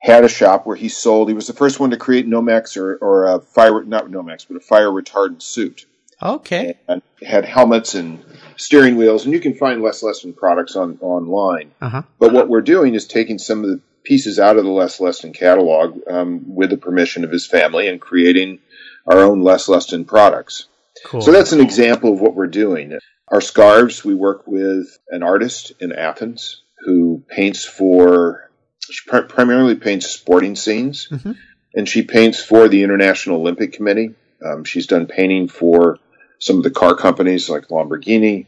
had 0.00 0.24
a 0.24 0.28
shop 0.28 0.66
where 0.66 0.76
he 0.76 0.88
sold. 0.88 1.28
He 1.28 1.34
was 1.34 1.46
the 1.46 1.52
first 1.52 1.78
one 1.78 1.90
to 1.90 1.96
create 1.96 2.26
Nomex 2.26 2.76
or, 2.76 2.96
or 2.96 3.26
a 3.26 3.40
fire 3.40 3.84
not 3.84 4.06
Nomex, 4.06 4.46
but 4.48 4.56
a 4.56 4.60
fire 4.60 4.88
retardant 4.88 5.42
suit 5.42 5.86
Okay. 6.22 6.78
and 6.88 7.02
had 7.22 7.44
helmets 7.44 7.94
and 7.94 8.22
steering 8.56 8.96
wheels, 8.96 9.24
and 9.24 9.32
you 9.32 9.40
can 9.40 9.54
find 9.54 9.82
Les 9.82 10.02
Leston 10.02 10.36
products 10.36 10.76
on 10.76 10.98
online. 11.00 11.72
Uh 11.80 11.88
huh. 11.88 12.02
But 12.18 12.32
what 12.32 12.48
we're 12.48 12.60
doing 12.60 12.94
is 12.94 13.06
taking 13.06 13.38
some 13.38 13.64
of 13.64 13.70
the 13.70 13.80
pieces 14.04 14.38
out 14.38 14.56
of 14.56 14.64
the 14.64 14.70
Les 14.70 14.98
Leston 14.98 15.32
catalog 15.34 16.00
um, 16.08 16.54
with 16.54 16.70
the 16.70 16.76
permission 16.76 17.24
of 17.24 17.30
his 17.30 17.46
family 17.46 17.86
and 17.88 18.00
creating 18.00 18.58
our 19.06 19.18
own 19.18 19.42
Les 19.42 19.66
Leston 19.68 20.06
products. 20.06 20.66
Cool. 21.06 21.22
So 21.22 21.32
that's 21.32 21.52
an 21.52 21.60
example 21.60 22.12
of 22.12 22.20
what 22.20 22.34
we're 22.34 22.46
doing. 22.46 22.98
Our 23.28 23.40
scarves, 23.40 24.04
we 24.04 24.14
work 24.14 24.46
with 24.46 24.98
an 25.08 25.22
artist 25.22 25.72
in 25.80 25.92
Athens 25.92 26.62
who 26.84 27.22
paints 27.28 27.64
for, 27.64 28.50
she 28.90 29.08
pri- 29.08 29.22
primarily 29.22 29.74
paints 29.76 30.06
sporting 30.08 30.56
scenes, 30.56 31.08
Mhm. 31.10 31.36
and 31.74 31.88
she 31.88 32.02
paints 32.02 32.42
for 32.42 32.68
the 32.68 32.82
International 32.82 33.36
Olympic 33.40 33.72
Committee. 33.72 34.14
Um, 34.44 34.64
she's 34.64 34.86
done 34.86 35.06
painting 35.06 35.48
for 35.48 35.98
some 36.40 36.56
of 36.56 36.64
the 36.64 36.70
car 36.70 36.96
companies 36.96 37.48
like 37.48 37.68
Lamborghini, 37.68 38.46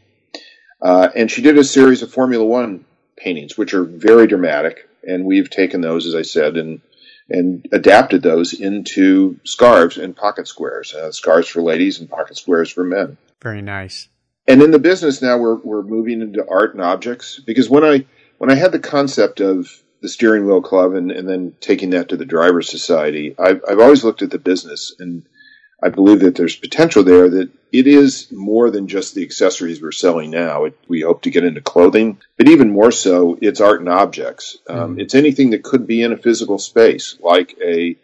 uh, 0.81 1.09
and 1.15 1.31
she 1.31 1.41
did 1.41 1.57
a 1.57 1.63
series 1.63 2.01
of 2.01 2.11
Formula 2.11 2.43
One 2.43 2.83
paintings, 3.15 3.57
which 3.57 3.73
are 3.73 3.83
very 3.83 4.27
dramatic, 4.27 4.89
and 5.07 5.25
we've 5.25 5.49
taken 5.49 5.79
those, 5.79 6.05
as 6.05 6.15
I 6.15 6.23
said, 6.23 6.57
and 6.57 6.81
and 7.29 7.65
adapted 7.71 8.21
those 8.21 8.53
into 8.53 9.39
scarves 9.45 9.97
and 9.97 10.15
pocket 10.15 10.45
squares, 10.45 10.93
uh, 10.93 11.09
scarves 11.11 11.47
for 11.47 11.61
ladies 11.61 11.99
and 11.99 12.09
pocket 12.09 12.35
squares 12.35 12.69
for 12.69 12.83
men. 12.83 13.17
Very 13.41 13.61
nice. 13.61 14.09
And 14.45 14.61
in 14.61 14.71
the 14.71 14.79
business 14.79 15.21
now, 15.21 15.37
we're 15.37 15.55
we're 15.55 15.83
moving 15.83 16.21
into 16.21 16.45
art 16.47 16.73
and 16.73 16.83
objects 16.83 17.39
because 17.39 17.69
when 17.69 17.83
I 17.85 18.05
when 18.39 18.51
I 18.51 18.55
had 18.55 18.73
the 18.73 18.79
concept 18.79 19.39
of 19.39 19.71
the 20.01 20.09
steering 20.09 20.45
wheel 20.45 20.61
club 20.61 20.95
and, 20.95 21.11
and 21.11 21.29
then 21.29 21.55
taking 21.61 21.91
that 21.91 22.09
to 22.09 22.17
the 22.17 22.25
drivers 22.25 22.69
society, 22.69 23.35
I've 23.39 23.61
I've 23.67 23.79
always 23.79 24.03
looked 24.03 24.21
at 24.21 24.31
the 24.31 24.39
business 24.39 24.93
and 24.99 25.25
I 25.81 25.89
believe 25.89 26.19
that 26.21 26.35
there's 26.35 26.55
potential 26.57 27.03
there 27.03 27.29
that 27.29 27.49
it 27.73 27.87
is 27.87 28.31
more 28.31 28.69
than 28.69 28.87
just 28.87 29.15
the 29.15 29.23
accessories 29.23 29.81
we're 29.81 29.91
selling 29.91 30.29
now. 30.29 30.65
It, 30.65 30.77
we 30.87 31.01
hope 31.01 31.23
to 31.23 31.31
get 31.31 31.43
into 31.43 31.59
clothing, 31.59 32.19
but 32.37 32.47
even 32.47 32.69
more 32.71 32.91
so, 32.91 33.35
it's 33.41 33.59
art 33.59 33.79
and 33.79 33.89
objects. 33.89 34.57
Um, 34.69 34.99
It's 34.99 35.15
anything 35.15 35.49
that 35.49 35.63
could 35.63 35.87
be 35.87 36.03
in 36.03 36.13
a 36.13 36.17
physical 36.17 36.59
space, 36.59 37.17
like 37.19 37.57
a 37.61 37.97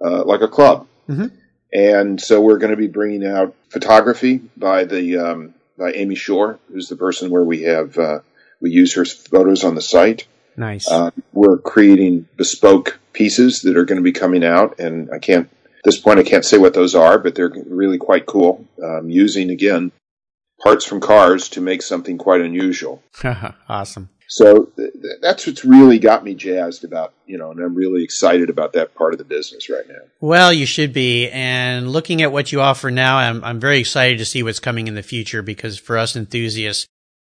uh, 0.00 0.24
like 0.24 0.42
a 0.42 0.48
club. 0.48 0.86
Mhm. 1.08 1.32
And 1.72 2.20
so 2.20 2.40
we're 2.40 2.58
going 2.58 2.70
to 2.70 2.76
be 2.76 2.86
bringing 2.86 3.26
out 3.26 3.54
photography 3.68 4.40
by 4.56 4.84
the 4.84 5.18
um, 5.18 5.54
by 5.76 5.92
Amy 5.92 6.14
Shore, 6.14 6.60
who's 6.72 6.88
the 6.88 6.96
person 6.96 7.30
where 7.30 7.44
we 7.44 7.62
have 7.64 7.98
uh, 7.98 8.20
we 8.60 8.70
use 8.70 8.94
her 8.94 9.04
photos 9.04 9.64
on 9.64 9.74
the 9.74 9.82
site. 9.82 10.26
Nice. 10.56 10.90
Uh, 10.90 11.10
we're 11.32 11.58
creating 11.58 12.28
bespoke 12.36 12.98
pieces 13.12 13.62
that 13.62 13.76
are 13.76 13.84
going 13.84 13.98
to 13.98 14.02
be 14.02 14.12
coming 14.12 14.44
out, 14.44 14.78
and 14.78 15.10
I 15.12 15.18
can't 15.18 15.48
this 15.84 15.98
point 15.98 16.18
I 16.18 16.24
can't 16.24 16.44
say 16.44 16.58
what 16.58 16.74
those 16.74 16.94
are, 16.94 17.18
but 17.18 17.34
they're 17.34 17.52
really 17.66 17.98
quite 17.98 18.26
cool. 18.26 18.66
Um, 18.82 19.10
using 19.10 19.50
again 19.50 19.92
parts 20.60 20.84
from 20.84 21.00
cars 21.00 21.48
to 21.50 21.60
make 21.60 21.82
something 21.82 22.18
quite 22.18 22.40
unusual. 22.40 23.02
awesome. 23.68 24.08
So 24.28 24.64
th- 24.76 24.92
th- 24.92 25.20
that's 25.22 25.46
what's 25.46 25.64
really 25.64 25.98
got 25.98 26.24
me 26.24 26.34
jazzed 26.34 26.84
about 26.84 27.14
you 27.28 27.38
know, 27.38 27.50
and 27.50 27.60
I'm 27.60 27.74
really 27.74 28.02
excited 28.02 28.50
about 28.50 28.72
that 28.72 28.94
part 28.94 29.12
of 29.12 29.18
the 29.18 29.24
business 29.24 29.68
right 29.68 29.86
now. 29.86 30.00
Well, 30.20 30.52
you 30.52 30.66
should 30.66 30.92
be. 30.92 31.28
And 31.28 31.90
looking 31.92 32.22
at 32.22 32.32
what 32.32 32.50
you 32.50 32.60
offer 32.60 32.90
now, 32.90 33.18
I'm, 33.18 33.44
I'm 33.44 33.60
very 33.60 33.78
excited 33.78 34.18
to 34.18 34.24
see 34.24 34.42
what's 34.42 34.60
coming 34.60 34.88
in 34.88 34.94
the 34.94 35.02
future 35.02 35.42
because 35.42 35.78
for 35.78 35.98
us 35.98 36.16
enthusiasts, 36.16 36.86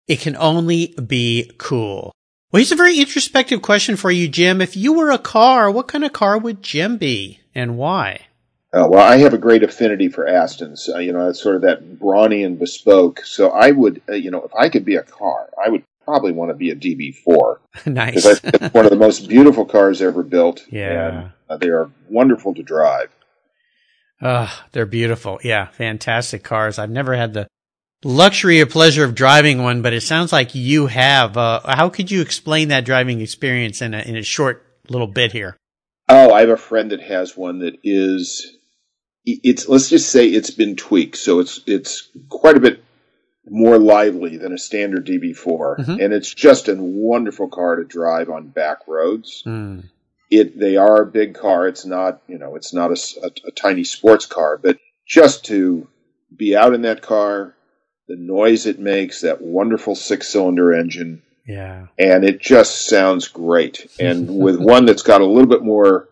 it 0.09 0.21
can 0.21 0.35
only 0.37 0.95
be 1.07 1.51
cool. 1.59 2.13
Well, 2.51 2.59
here's 2.59 2.73
a 2.73 2.77
very 2.77 2.99
introspective 2.99 3.63
question 3.63 3.97
for 3.97 4.11
you, 4.11 4.29
Jim. 4.29 4.61
If 4.61 4.77
you 4.77 4.95
were 4.95 5.11
a 5.11 5.19
car, 5.19 5.71
what 5.71 5.89
kind 5.89 6.05
of 6.05 6.13
car 6.13 6.39
would 6.39 6.63
Jim 6.63 6.97
be 6.97 7.41
and 7.55 7.77
why? 7.77 8.27
Uh, 8.75 8.89
well, 8.89 9.07
I 9.07 9.19
have 9.19 9.35
a 9.35 9.39
great 9.39 9.63
affinity 9.63 10.09
for 10.09 10.27
Aston's. 10.27 10.89
Uh, 10.89 10.99
you 10.99 11.13
know, 11.13 11.29
it's 11.29 11.43
sort 11.43 11.57
of 11.57 11.63
that 11.63 11.99
brawny 11.99 12.43
and 12.43 12.59
bespoke. 12.59 13.21
So 13.25 13.51
I 13.51 13.71
would, 13.71 14.01
uh, 14.09 14.15
you 14.15 14.31
know, 14.31 14.43
if 14.43 14.55
I 14.55 14.71
could 14.71 14.85
be 14.85 14.97
a 14.97 15.03
car, 15.03 15.51
I 15.63 15.69
would 15.69 15.85
probably 16.05 16.33
want 16.33 16.51
to 16.51 16.55
be 16.55 16.71
a 16.71 16.77
DB4 16.77 17.59
nice. 17.87 18.25
Think 18.25 18.55
it's 18.63 18.75
one 18.75 18.85
of 18.85 18.91
the 18.91 18.97
most 18.97 19.29
beautiful 19.29 19.67
cars 19.67 20.01
ever 20.01 20.23
built. 20.23 20.65
Yeah. 20.71 21.11
and 21.11 21.33
uh, 21.51 21.57
they 21.59 21.69
are 21.69 21.91
wonderful 22.09 22.55
to 22.55 22.63
drive. 22.63 23.11
Ugh, 24.23 24.49
they're 24.73 24.87
beautiful. 24.87 25.41
Yeah, 25.43 25.67
fantastic 25.67 26.43
cars. 26.43 26.79
I've 26.79 26.91
never 26.91 27.15
had 27.15 27.35
the 27.35 27.49
luxury 28.05 28.61
or 28.61 28.67
pleasure 28.67 29.05
of 29.05 29.15
driving 29.15 29.63
one, 29.63 29.83
but 29.83 29.93
it 29.93 30.03
sounds 30.03 30.33
like 30.33 30.55
you 30.55 30.87
have. 30.87 31.37
Uh, 31.37 31.61
how 31.65 31.89
could 31.89 32.11
you 32.11 32.23
explain 32.23 32.69
that 32.69 32.85
driving 32.85 33.21
experience 33.21 33.83
in 33.83 33.95
a, 33.95 34.01
in 34.01 34.17
a 34.17 34.23
short 34.23 34.65
little 34.89 35.07
bit 35.07 35.33
here? 35.33 35.57
Oh, 36.09 36.33
I 36.33 36.41
have 36.41 36.51
a 36.51 36.57
friend 36.57 36.91
that 36.93 37.01
has 37.01 37.37
one 37.37 37.61
that 37.61 37.79
is. 37.83 38.59
It's 39.25 39.69
let's 39.69 39.89
just 39.89 40.11
say 40.11 40.27
it's 40.27 40.51
been 40.51 40.75
tweaked, 40.77 41.17
so 41.17 41.39
it's 41.39 41.61
it's 41.67 42.09
quite 42.29 42.57
a 42.57 42.61
bit 42.61 42.83
more 43.49 43.79
lively 43.79 44.37
than 44.37 44.53
a 44.53 44.59
standard 44.59 45.07
DB4, 45.07 45.77
Mhm. 45.79 46.05
and 46.05 46.13
it's 46.13 46.33
just 46.33 46.69
a 46.69 46.75
wonderful 46.77 47.49
car 47.49 47.77
to 47.77 47.85
drive 47.85 48.31
on 48.31 48.49
back 48.49 48.79
roads. 48.89 49.43
Hmm. 49.45 49.81
it 50.31 50.59
they 50.59 50.77
are 50.77 51.03
a 51.03 51.07
big 51.07 51.35
car. 51.35 51.69
It's 51.69 51.85
not 51.85 52.23
you 52.27 52.39
know 52.39 52.57
it's 52.57 52.73
not 52.73 52.91
a, 52.91 52.99
a- 53.27 53.49
a 53.49 53.51
tiny 53.53 53.85
sports 53.85 54.25
car, 54.27 54.57
but 54.57 54.79
just 55.07 55.45
to 55.47 55.87
be 56.35 56.57
out 56.57 56.73
in 56.75 56.83
that 56.83 57.03
car, 57.03 57.55
the 58.09 58.17
noise 58.17 58.65
it 58.67 58.79
makes, 58.81 59.21
that 59.21 59.43
wonderful 59.43 59.95
six 59.95 60.29
cylinder 60.31 60.73
engine, 60.73 61.21
Yeah. 61.47 61.89
and 61.99 62.25
it 62.25 62.41
just 62.41 62.87
sounds 62.89 63.29
great. 63.29 63.87
And 64.01 64.39
with 64.45 64.57
one 64.59 64.87
that's 64.87 65.03
got 65.03 65.21
a 65.21 65.27
little 65.27 65.49
bit 65.51 65.63
more 65.63 66.09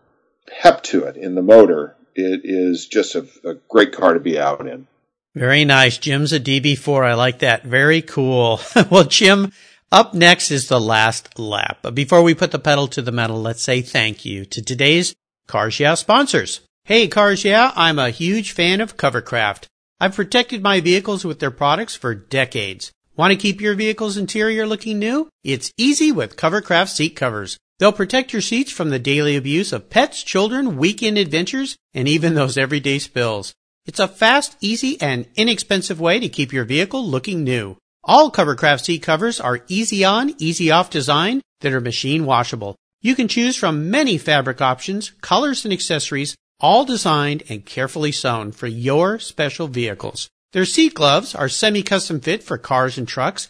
pep 0.47 0.83
to 0.83 1.05
it 1.05 1.17
in 1.17 1.33
the 1.35 1.41
motor, 1.41 1.95
it 2.15 2.41
is 2.43 2.87
just 2.87 3.15
a, 3.15 3.27
a 3.43 3.55
great 3.69 3.93
car 3.93 4.13
to 4.13 4.19
be 4.19 4.39
out 4.39 4.67
in. 4.67 4.87
Very 5.35 5.63
nice. 5.63 5.97
Jim's 5.97 6.33
a 6.33 6.39
DB4. 6.39 7.05
I 7.05 7.13
like 7.13 7.39
that. 7.39 7.63
Very 7.63 8.01
cool. 8.01 8.59
well, 8.89 9.05
Jim, 9.05 9.53
up 9.91 10.13
next 10.13 10.51
is 10.51 10.67
the 10.67 10.79
last 10.79 11.39
lap. 11.39 11.79
But 11.81 11.95
before 11.95 12.21
we 12.21 12.33
put 12.33 12.51
the 12.51 12.59
pedal 12.59 12.87
to 12.89 13.01
the 13.01 13.11
metal, 13.11 13.41
let's 13.41 13.61
say 13.61 13.81
thank 13.81 14.25
you 14.25 14.45
to 14.45 14.61
today's 14.61 15.15
Cars 15.47 15.79
Yeah 15.79 15.95
sponsors. 15.95 16.61
Hey, 16.83 17.07
Cars 17.07 17.45
Yeah, 17.45 17.71
I'm 17.75 17.99
a 17.99 18.09
huge 18.09 18.51
fan 18.51 18.81
of 18.81 18.97
Covercraft. 18.97 19.67
I've 19.99 20.15
protected 20.15 20.63
my 20.63 20.81
vehicles 20.81 21.23
with 21.23 21.39
their 21.39 21.51
products 21.51 21.95
for 21.95 22.15
decades. 22.15 22.91
Want 23.15 23.31
to 23.31 23.37
keep 23.37 23.61
your 23.61 23.75
vehicle's 23.75 24.17
interior 24.17 24.65
looking 24.65 24.97
new? 24.97 25.29
It's 25.43 25.71
easy 25.77 26.11
with 26.11 26.37
Covercraft 26.37 26.89
seat 26.89 27.15
covers. 27.15 27.57
They'll 27.81 27.91
protect 27.91 28.31
your 28.31 28.43
seats 28.43 28.71
from 28.71 28.91
the 28.91 28.99
daily 28.99 29.35
abuse 29.35 29.73
of 29.73 29.89
pets, 29.89 30.21
children, 30.21 30.77
weekend 30.77 31.17
adventures, 31.17 31.77
and 31.95 32.07
even 32.07 32.35
those 32.35 32.55
everyday 32.55 32.99
spills. 32.99 33.55
It's 33.87 33.99
a 33.99 34.07
fast, 34.07 34.55
easy, 34.61 35.01
and 35.01 35.25
inexpensive 35.35 35.99
way 35.99 36.19
to 36.19 36.29
keep 36.29 36.53
your 36.53 36.63
vehicle 36.63 37.03
looking 37.03 37.43
new. 37.43 37.77
All 38.03 38.29
Covercraft 38.29 38.81
seat 38.81 39.01
covers 39.01 39.39
are 39.39 39.65
easy 39.67 40.05
on, 40.05 40.35
easy 40.37 40.69
off 40.69 40.91
design 40.91 41.41
that 41.61 41.73
are 41.73 41.81
machine 41.81 42.27
washable. 42.27 42.75
You 43.01 43.15
can 43.15 43.27
choose 43.27 43.55
from 43.57 43.89
many 43.89 44.19
fabric 44.19 44.61
options, 44.61 45.13
colors, 45.21 45.65
and 45.65 45.73
accessories, 45.73 46.35
all 46.59 46.85
designed 46.85 47.41
and 47.49 47.65
carefully 47.65 48.11
sewn 48.11 48.51
for 48.51 48.67
your 48.67 49.17
special 49.17 49.67
vehicles. 49.67 50.29
Their 50.53 50.65
seat 50.65 50.93
gloves 50.93 51.33
are 51.33 51.49
semi-custom 51.49 52.19
fit 52.19 52.43
for 52.43 52.59
cars 52.59 52.99
and 52.99 53.07
trucks, 53.07 53.49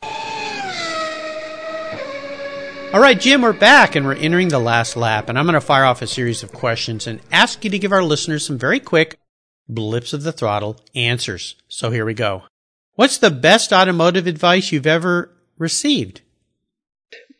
All 2.93 3.01
right, 3.01 3.19
Jim, 3.19 3.41
we're 3.41 3.53
back 3.53 3.95
and 3.95 4.05
we're 4.05 4.13
entering 4.13 4.49
the 4.49 4.59
last 4.59 4.95
lap, 4.95 5.27
and 5.27 5.37
I'm 5.37 5.45
going 5.45 5.55
to 5.55 5.61
fire 5.61 5.83
off 5.83 6.03
a 6.03 6.07
series 6.07 6.43
of 6.43 6.53
questions 6.53 7.07
and 7.07 7.19
ask 7.31 7.65
you 7.65 7.71
to 7.71 7.79
give 7.79 7.91
our 7.91 8.03
listeners 8.03 8.45
some 8.45 8.59
very 8.59 8.79
quick 8.79 9.17
blips 9.67 10.13
of 10.13 10.23
the 10.23 10.31
throttle 10.31 10.79
answers. 10.95 11.55
So 11.67 11.89
here 11.91 12.05
we 12.05 12.13
go. 12.13 12.43
What's 12.95 13.17
the 13.17 13.31
best 13.31 13.73
automotive 13.73 14.27
advice 14.27 14.71
you've 14.71 14.87
ever 14.87 15.31
received? 15.57 16.21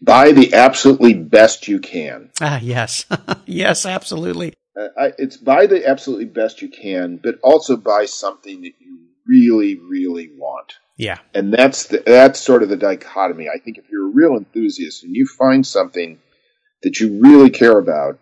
Buy 0.02 0.32
the 0.32 0.54
absolutely 0.54 1.14
best 1.14 1.68
you 1.68 1.80
can. 1.80 2.32
Ah, 2.42 2.60
yes. 2.62 3.06
yes, 3.46 3.86
absolutely. 3.86 4.54
Uh, 4.78 4.88
I, 4.98 5.14
it's 5.18 5.38
buy 5.38 5.68
the 5.68 5.88
absolutely 5.88 6.26
best 6.26 6.62
you 6.62 6.70
can, 6.70 7.20
but 7.24 7.36
also 7.44 7.78
buy 7.78 8.06
something 8.06 8.62
that 8.62 8.74
you 8.80 9.00
really, 9.28 9.80
really 9.80 10.32
want. 10.36 10.74
Yeah. 10.98 11.20
And 11.34 11.54
that's 11.54 11.88
the, 11.88 12.04
that's 12.06 12.40
sort 12.40 12.64
of 12.64 12.70
the 12.70 12.78
dichotomy. 12.78 13.48
I 13.48 13.60
think 13.60 13.78
if 13.78 13.86
you're 13.90 14.08
a 14.08 14.14
real 14.14 14.38
enthusiast 14.38 15.04
and 15.04 15.16
you 15.16 15.26
find 15.26 15.66
something 15.66 16.20
that 16.84 17.00
you 17.00 17.22
really 17.22 17.50
care 17.50 17.78
about, 17.78 18.20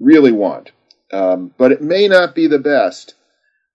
really 0.00 0.32
want, 0.32 0.72
um, 1.12 1.52
but 1.58 1.72
it 1.72 1.82
may 1.82 2.08
not 2.08 2.34
be 2.34 2.46
the 2.46 2.58
best, 2.58 3.14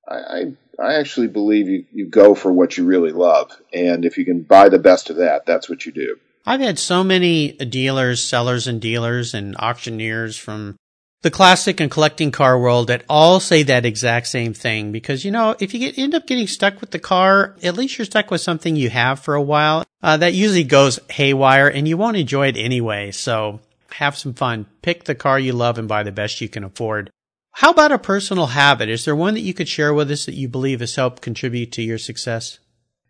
I, 0.07 0.53
I, 0.79 0.93
actually 0.95 1.27
believe 1.27 1.67
you, 1.67 1.85
you 1.91 2.05
go 2.05 2.33
for 2.33 2.51
what 2.51 2.77
you 2.77 2.85
really 2.85 3.11
love. 3.11 3.51
And 3.73 4.05
if 4.05 4.17
you 4.17 4.25
can 4.25 4.41
buy 4.41 4.69
the 4.69 4.79
best 4.79 5.09
of 5.09 5.17
that, 5.17 5.45
that's 5.45 5.69
what 5.69 5.85
you 5.85 5.91
do. 5.91 6.17
I've 6.45 6.61
had 6.61 6.79
so 6.79 7.03
many 7.03 7.51
dealers, 7.51 8.23
sellers 8.23 8.67
and 8.67 8.79
dealers 8.79 9.33
and 9.33 9.55
auctioneers 9.57 10.37
from 10.37 10.77
the 11.23 11.31
classic 11.31 11.79
and 11.79 11.91
collecting 11.91 12.31
car 12.31 12.57
world 12.57 12.87
that 12.87 13.03
all 13.09 13.39
say 13.39 13.63
that 13.63 13.85
exact 13.85 14.27
same 14.27 14.53
thing 14.53 14.91
because 14.91 15.25
you 15.25 15.31
know 15.31 15.55
if 15.59 15.73
you 15.73 15.79
get, 15.79 15.97
end 15.97 16.13
up 16.13 16.27
getting 16.27 16.47
stuck 16.47 16.79
with 16.79 16.91
the 16.91 16.99
car 16.99 17.55
at 17.63 17.75
least 17.75 17.97
you're 17.97 18.05
stuck 18.05 18.29
with 18.29 18.39
something 18.39 18.75
you 18.75 18.89
have 18.89 19.19
for 19.19 19.33
a 19.33 19.41
while 19.41 19.83
uh, 20.03 20.15
that 20.15 20.33
usually 20.33 20.63
goes 20.63 20.99
haywire 21.09 21.67
and 21.67 21.87
you 21.87 21.97
won't 21.97 22.17
enjoy 22.17 22.47
it 22.47 22.55
anyway 22.55 23.11
so 23.11 23.59
have 23.93 24.15
some 24.15 24.33
fun 24.33 24.67
pick 24.83 25.05
the 25.05 25.15
car 25.15 25.39
you 25.39 25.53
love 25.53 25.79
and 25.79 25.87
buy 25.87 26.03
the 26.03 26.11
best 26.11 26.39
you 26.39 26.47
can 26.47 26.63
afford 26.63 27.09
how 27.57 27.71
about 27.71 27.91
a 27.91 27.99
personal 27.99 28.47
habit 28.47 28.89
is 28.89 29.05
there 29.05 29.15
one 29.15 29.33
that 29.33 29.41
you 29.41 29.53
could 29.53 29.67
share 29.67 29.93
with 29.93 30.09
us 30.11 30.25
that 30.25 30.35
you 30.35 30.47
believe 30.47 30.79
has 30.79 30.95
helped 30.95 31.21
contribute 31.21 31.71
to 31.71 31.81
your 31.81 31.97
success 31.97 32.59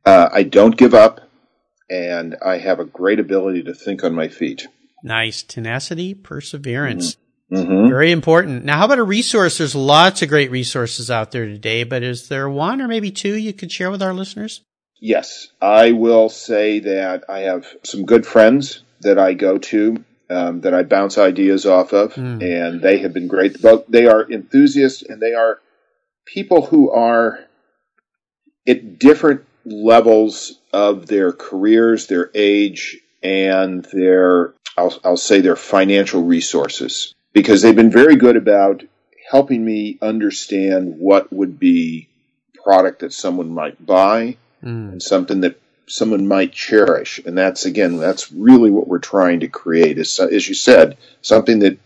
uh, 0.06 0.30
i 0.32 0.44
don't 0.44 0.78
give 0.78 0.94
up 0.94 1.22
and 1.90 2.36
i 2.46 2.58
have 2.58 2.80
a 2.80 2.86
great 2.86 3.20
ability 3.20 3.64
to 3.64 3.74
think 3.74 4.04
on 4.04 4.14
my 4.14 4.28
feet 4.28 4.68
nice 5.04 5.44
tenacity 5.44 6.14
perseverance 6.14 7.14
mm-hmm. 7.14 7.22
Mm-hmm. 7.52 7.90
Very 7.90 8.12
important. 8.12 8.66
Now, 8.66 8.78
how 8.78 8.86
about 8.86 9.00
a 9.00 9.04
resource? 9.04 9.58
There's 9.58 9.74
lots 9.74 10.22
of 10.22 10.28
great 10.28 10.52
resources 10.52 11.10
out 11.10 11.32
there 11.32 11.46
today, 11.46 11.86
but 11.86 12.04
is 12.04 12.28
there 12.28 12.50
one 12.50 12.82
or 12.82 12.90
maybe 12.90 13.10
two 13.10 13.36
you 13.36 13.54
could 13.54 13.72
share 13.72 13.90
with 13.90 14.02
our 14.02 14.14
listeners? 14.14 14.62
Yes, 15.00 15.48
I 15.62 15.92
will 15.92 16.28
say 16.28 16.80
that 16.80 17.24
I 17.30 17.42
have 17.42 17.66
some 17.84 18.06
good 18.06 18.26
friends 18.26 18.82
that 19.02 19.18
I 19.18 19.34
go 19.34 19.58
to 19.60 20.04
um, 20.30 20.62
that 20.62 20.74
I 20.74 20.84
bounce 20.84 21.18
ideas 21.18 21.66
off 21.66 21.94
of, 21.94 22.14
mm. 22.16 22.42
and 22.42 22.82
they 22.82 23.00
have 23.00 23.14
been 23.14 23.28
great. 23.28 23.62
But 23.62 23.90
they 23.90 24.08
are 24.08 24.30
enthusiasts, 24.30 25.02
and 25.02 25.22
they 25.22 25.34
are 25.34 25.60
people 26.26 26.66
who 26.66 26.92
are 26.92 27.40
at 28.68 29.00
different 29.00 29.46
levels 29.66 30.60
of 30.74 31.08
their 31.08 31.32
careers, 31.32 32.08
their 32.08 32.30
age, 32.34 32.98
and 33.24 33.86
their 33.86 34.54
I'll, 34.78 35.00
I'll 35.04 35.18
say 35.18 35.42
their 35.42 35.56
financial 35.56 36.24
resources 36.24 37.14
because 37.34 37.62
they've 37.62 37.76
been 37.76 37.92
very 37.92 38.16
good 38.16 38.36
about 38.36 38.84
helping 39.30 39.64
me 39.66 39.98
understand 40.02 40.98
what 40.98 41.32
would 41.34 41.60
be 41.60 42.10
product 42.64 43.00
that 43.00 43.14
someone 43.14 43.50
might 43.50 43.84
buy 43.84 44.38
mm. 44.64 44.92
and 44.92 45.02
something 45.02 45.42
that 45.42 45.60
someone 45.88 46.28
might 46.28 46.52
cherish. 46.52 47.20
And 47.26 47.38
that's 47.38 47.66
again, 47.66 47.98
that's 47.98 48.32
really 48.32 48.72
what 48.72 48.88
we're 48.88 49.00
trying 49.00 49.40
to 49.42 49.48
create 49.48 49.98
is, 49.98 50.20
as 50.20 50.48
you 50.48 50.56
said, 50.56 50.98
something 51.22 51.60
that 51.60 51.80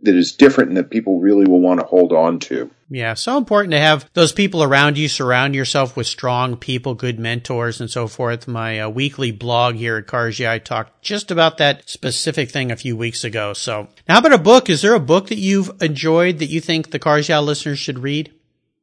that 0.00 0.14
is 0.14 0.32
different 0.32 0.68
and 0.68 0.76
that 0.76 0.90
people 0.90 1.18
really 1.18 1.44
will 1.44 1.60
want 1.60 1.80
to 1.80 1.86
hold 1.86 2.12
on 2.12 2.38
to. 2.38 2.70
Yeah, 2.88 3.14
so 3.14 3.36
important 3.36 3.72
to 3.72 3.80
have 3.80 4.08
those 4.14 4.32
people 4.32 4.62
around 4.62 4.96
you. 4.96 5.08
Surround 5.08 5.54
yourself 5.54 5.96
with 5.96 6.06
strong 6.06 6.56
people, 6.56 6.94
good 6.94 7.18
mentors, 7.18 7.80
and 7.80 7.90
so 7.90 8.06
forth. 8.06 8.46
My 8.46 8.80
uh, 8.80 8.88
weekly 8.88 9.32
blog 9.32 9.74
here 9.74 9.96
at 9.96 10.06
Cars 10.06 10.38
Yeah, 10.38 10.52
I 10.52 10.58
talked 10.58 11.02
just 11.02 11.30
about 11.30 11.58
that 11.58 11.88
specific 11.88 12.50
thing 12.50 12.70
a 12.70 12.76
few 12.76 12.96
weeks 12.96 13.24
ago. 13.24 13.52
So, 13.52 13.88
now 14.08 14.14
how 14.14 14.20
about 14.20 14.32
a 14.32 14.38
book? 14.38 14.70
Is 14.70 14.82
there 14.82 14.94
a 14.94 15.00
book 15.00 15.28
that 15.28 15.38
you've 15.38 15.70
enjoyed 15.82 16.38
that 16.38 16.46
you 16.46 16.60
think 16.60 16.90
the 16.90 16.98
Cars 16.98 17.28
Yeah 17.28 17.40
listeners 17.40 17.78
should 17.78 17.98
read? 17.98 18.32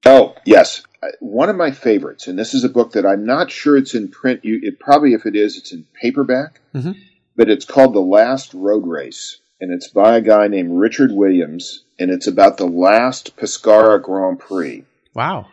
Oh, 0.05 0.35
yes. 0.45 0.83
One 1.19 1.49
of 1.49 1.55
my 1.55 1.71
favorites, 1.71 2.27
and 2.27 2.37
this 2.37 2.53
is 2.53 2.63
a 2.63 2.69
book 2.69 2.93
that 2.93 3.05
I'm 3.05 3.25
not 3.25 3.51
sure 3.51 3.77
it's 3.77 3.95
in 3.95 4.09
print. 4.09 4.43
You, 4.43 4.59
it 4.61 4.79
probably, 4.79 5.13
if 5.13 5.25
it 5.25 5.35
is, 5.35 5.57
it's 5.57 5.71
in 5.73 5.85
paperback. 6.01 6.61
Mm-hmm. 6.73 6.93
But 7.35 7.49
it's 7.49 7.65
called 7.65 7.93
The 7.93 7.99
Last 7.99 8.53
Road 8.53 8.87
Race 8.87 9.39
and 9.59 9.73
it's 9.73 9.87
by 9.87 10.17
a 10.17 10.21
guy 10.21 10.47
named 10.47 10.77
Richard 10.77 11.11
Williams, 11.11 11.85
and 11.97 12.11
it's 12.11 12.27
about 12.27 12.57
the 12.57 12.67
last 12.67 13.37
Pescara 13.37 14.01
Grand 14.01 14.39
Prix. 14.39 14.83
Wow. 15.13 15.47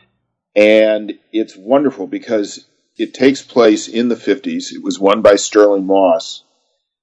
And 0.57 1.19
it's 1.33 1.57
wonderful 1.57 2.07
because 2.07 2.67
it 2.97 3.15
takes 3.15 3.43
place 3.43 3.89
in 3.89 4.09
the 4.09 4.17
50s. 4.17 4.73
It 4.73 4.83
was 4.83 4.99
won 4.99 5.23
by 5.23 5.37
Stirling 5.37 5.87
Moss, 5.87 6.43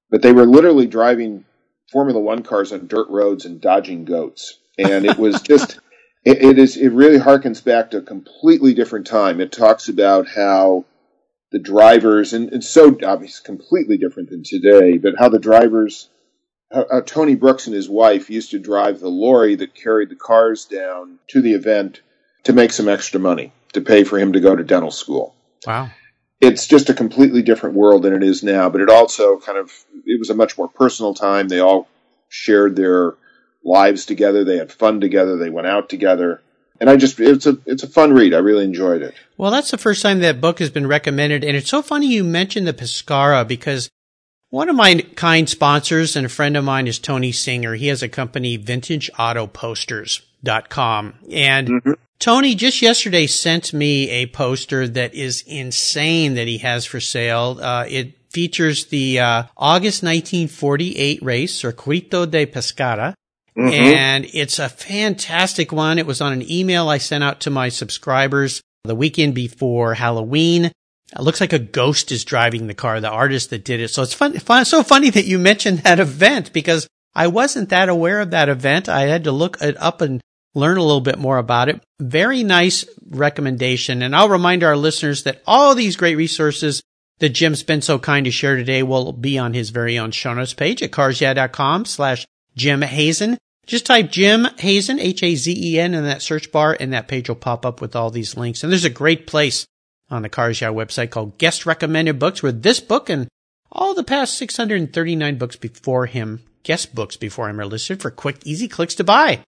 but 0.10 0.22
they 0.22 0.34
were 0.34 0.46
literally 0.46 0.88
driving 0.88 1.46
Formula 1.92 2.20
One 2.20 2.44
cars 2.44 2.72
on 2.72 2.88
dirt 2.88 3.10
roads 3.10 3.46
and 3.46 3.62
dodging 3.62 4.06
goats. 4.06 4.60
And 4.78 5.06
it 5.06 5.18
was 5.18 5.42
just, 5.42 5.80
it, 6.24 6.42
it 6.42 6.60
is, 6.60 6.78
it 6.78 6.90
really 6.90 7.20
harkens 7.20 7.64
back 7.64 7.92
to 7.92 7.98
a 7.98 8.02
completely 8.02 8.74
different 8.74 9.08
time. 9.08 9.40
It 9.40 9.52
talks 9.52 9.90
about 9.90 10.28
how 10.28 10.86
the 11.52 11.60
drivers, 11.60 12.34
and 12.34 12.54
it's 12.54 12.70
so 12.70 12.98
obviously 13.06 13.46
completely 13.46 13.98
different 13.98 14.30
than 14.30 14.44
today, 14.44 14.98
but 14.98 15.16
how 15.18 15.30
the 15.30 15.40
drivers 15.40 16.10
uh, 16.72 16.84
uh, 16.92 17.02
Tony 17.02 17.36
Brooks 17.36 17.68
and 17.68 17.76
his 17.76 17.90
wife 17.90 18.30
used 18.30 18.52
to 18.52 18.60
drive 18.60 19.00
the 19.00 19.10
lorry 19.10 19.56
that 19.56 19.74
carried 19.74 20.10
the 20.10 20.16
cars 20.16 20.66
down 20.66 21.18
to 21.30 21.42
the 21.42 21.54
event 21.54 22.02
to 22.44 22.54
make 22.54 22.72
some 22.72 22.88
extra 22.88 23.20
money 23.20 23.52
to 23.74 23.82
pay 23.82 24.04
for 24.04 24.20
him 24.20 24.34
to 24.34 24.40
go 24.40 24.56
to 24.56 24.64
dental 24.64 24.92
school. 24.92 25.36
Wow. 25.66 25.90
It's 26.40 26.68
just 26.68 26.90
a 26.90 26.94
completely 26.94 27.42
different 27.42 27.76
world 27.76 28.04
than 28.04 28.14
it 28.14 28.24
is 28.24 28.44
now, 28.44 28.70
but 28.70 28.82
it 28.82 28.90
also 28.90 29.40
kind 29.40 29.58
of 29.58 29.72
it 30.06 30.20
was 30.20 30.30
a 30.30 30.36
much 30.36 30.58
more 30.58 30.70
personal 30.70 31.14
time. 31.14 31.48
They 31.48 31.60
all 31.60 31.88
shared 32.30 32.76
their 32.76 33.16
lives 33.64 34.06
together, 34.06 34.44
they 34.44 34.58
had 34.58 34.72
fun 34.72 35.02
together, 35.02 35.38
they 35.38 35.50
went 35.50 35.68
out 35.68 35.90
together. 35.90 36.42
and 36.80 36.90
I 36.90 36.96
just 36.96 37.20
it's 37.20 37.46
a 37.46 37.58
it's 37.66 37.84
a 37.84 37.88
fun 37.88 38.14
read. 38.14 38.34
I 38.34 38.38
really 38.38 38.64
enjoyed 38.64 39.02
it. 39.02 39.14
Well, 39.38 39.52
that's 39.52 39.72
the 39.72 39.78
first 39.78 40.02
time 40.02 40.20
that 40.20 40.40
book 40.42 40.60
has 40.60 40.70
been 40.70 40.88
recommended, 40.88 41.44
and 41.44 41.58
it's 41.58 41.70
so 41.70 41.82
funny 41.82 42.08
you 42.08 42.24
mentioned 42.24 42.68
the 42.68 42.74
Pescara 42.74 43.46
because 43.46 43.90
one 44.50 44.70
of 44.70 44.76
my 44.76 44.96
kind 45.16 45.50
sponsors 45.50 46.16
and 46.16 46.26
a 46.26 46.30
friend 46.30 46.58
of 46.58 46.64
mine 46.64 46.88
is 46.88 46.98
Tony 46.98 47.32
Singer. 47.32 47.76
He 47.76 47.86
has 47.88 48.02
a 48.02 48.10
company, 48.10 48.58
VintageAutoPosters.com, 48.58 51.14
and 51.32 51.68
mm-hmm. 51.68 51.92
Tony 52.20 52.56
just 52.56 52.82
yesterday 52.82 53.28
sent 53.28 53.74
me 53.74 54.10
a 54.10 54.26
poster 54.26 54.88
that 54.88 55.14
is 55.14 55.44
insane 55.48 56.34
that 56.34 56.48
he 56.48 56.58
has 56.58 56.86
for 56.86 57.00
sale. 57.00 57.60
Uh, 57.62 57.86
it 57.88 58.16
features 58.30 58.86
the 58.86 59.20
uh, 59.20 59.44
August 59.56 60.04
1948 60.04 61.24
race, 61.24 61.62
Circuito 61.62 62.30
de 62.30 62.46
Pescara. 62.46 63.14
Mm-hmm. 63.60 63.96
And 63.96 64.28
it's 64.34 64.58
a 64.58 64.70
fantastic 64.70 65.72
one. 65.72 66.00
It 66.00 66.06
was 66.06 66.22
on 66.22 66.32
an 66.32 66.50
email 66.50 66.88
I 66.88 66.98
sent 66.98 67.24
out 67.24 67.42
to 67.42 67.50
my 67.50 67.70
subscribers 67.70 68.62
the 68.86 68.96
weekend 68.96 69.36
before 69.36 69.96
Halloween. 69.96 70.66
It 70.66 71.22
looks 71.22 71.42
like 71.42 71.54
a 71.54 71.60
ghost 71.60 72.12
is 72.12 72.24
driving 72.24 72.68
the 72.68 72.74
car, 72.74 73.02
the 73.02 73.10
artist 73.10 73.50
that 73.50 73.66
did 73.66 73.80
it. 73.80 73.90
So 73.90 74.02
it's 74.02 74.14
fun, 74.14 74.38
fun, 74.40 74.64
so 74.64 74.82
funny 74.84 75.10
that 75.10 75.26
you 75.26 75.40
mentioned 75.40 75.80
that 75.80 76.00
event 76.00 76.54
because 76.54 76.88
I 77.14 77.28
wasn't 77.28 77.70
that 77.70 77.90
aware 77.90 78.22
of 78.22 78.32
that 78.32 78.48
event. 78.48 78.88
I 78.88 79.02
had 79.02 79.26
to 79.26 79.32
look 79.32 79.58
it 79.62 79.76
up 79.78 80.02
and 80.02 80.22
learn 80.56 80.78
a 80.78 80.84
little 80.84 81.02
bit 81.02 81.20
more 81.20 81.38
about 81.38 81.68
it. 81.68 81.82
Very 82.00 82.44
nice 82.44 82.86
recommendation. 83.10 84.02
And 84.02 84.16
I'll 84.16 84.30
remind 84.30 84.64
our 84.64 84.78
listeners 84.78 85.24
that 85.24 85.42
all 85.46 85.76
these 85.76 85.98
great 85.98 86.16
resources 86.16 86.82
that 87.20 87.30
Jim's 87.30 87.64
been 87.64 87.82
so 87.82 88.00
kind 88.00 88.24
to 88.26 88.32
share 88.32 88.56
today 88.56 88.84
will 88.84 89.12
be 89.12 89.38
on 89.38 89.54
his 89.54 89.72
very 89.72 90.00
own 90.00 90.12
show 90.12 90.34
notes 90.34 90.54
page 90.54 90.82
at 90.82 90.92
carsyeah.com 90.92 91.86
slash 91.86 92.26
Jim 92.56 92.82
Hazen. 92.82 93.38
Just 93.70 93.86
type 93.86 94.10
Jim 94.10 94.48
Hazen, 94.58 95.00
H-A-Z-E-N 95.00 95.94
in 95.94 96.04
that 96.06 96.24
search 96.24 96.52
bar 96.52 96.76
and 96.80 96.92
that 96.92 97.08
page 97.08 97.30
will 97.30 97.36
pop 97.36 97.68
up 97.68 97.82
with 97.82 97.96
all 97.96 98.10
these 98.10 98.36
links. 98.36 98.64
And 98.64 98.72
there's 98.72 98.84
a 98.84 98.90
great 98.90 99.28
place 99.28 99.68
on 100.10 100.24
the 100.24 100.30
Cars 100.30 100.60
Yeah 100.60 100.70
website 100.70 101.12
called 101.12 101.38
Guest 101.38 101.68
Recommended 101.68 102.18
Books 102.18 102.42
where 102.42 102.52
this 102.52 102.80
book 102.80 103.12
and 103.12 103.28
all 103.72 103.94
the 103.94 104.04
past 104.04 104.40
639 104.40 105.38
books 105.38 105.56
before 105.56 106.08
him, 106.08 106.42
guest 106.64 106.96
books 106.96 107.16
before 107.16 107.48
him 107.48 107.60
are 107.62 107.66
listed 107.68 108.02
for 108.02 108.10
quick, 108.10 108.38
easy 108.44 108.68
clicks 108.68 108.96
to 108.96 109.04
buy. 109.04 109.44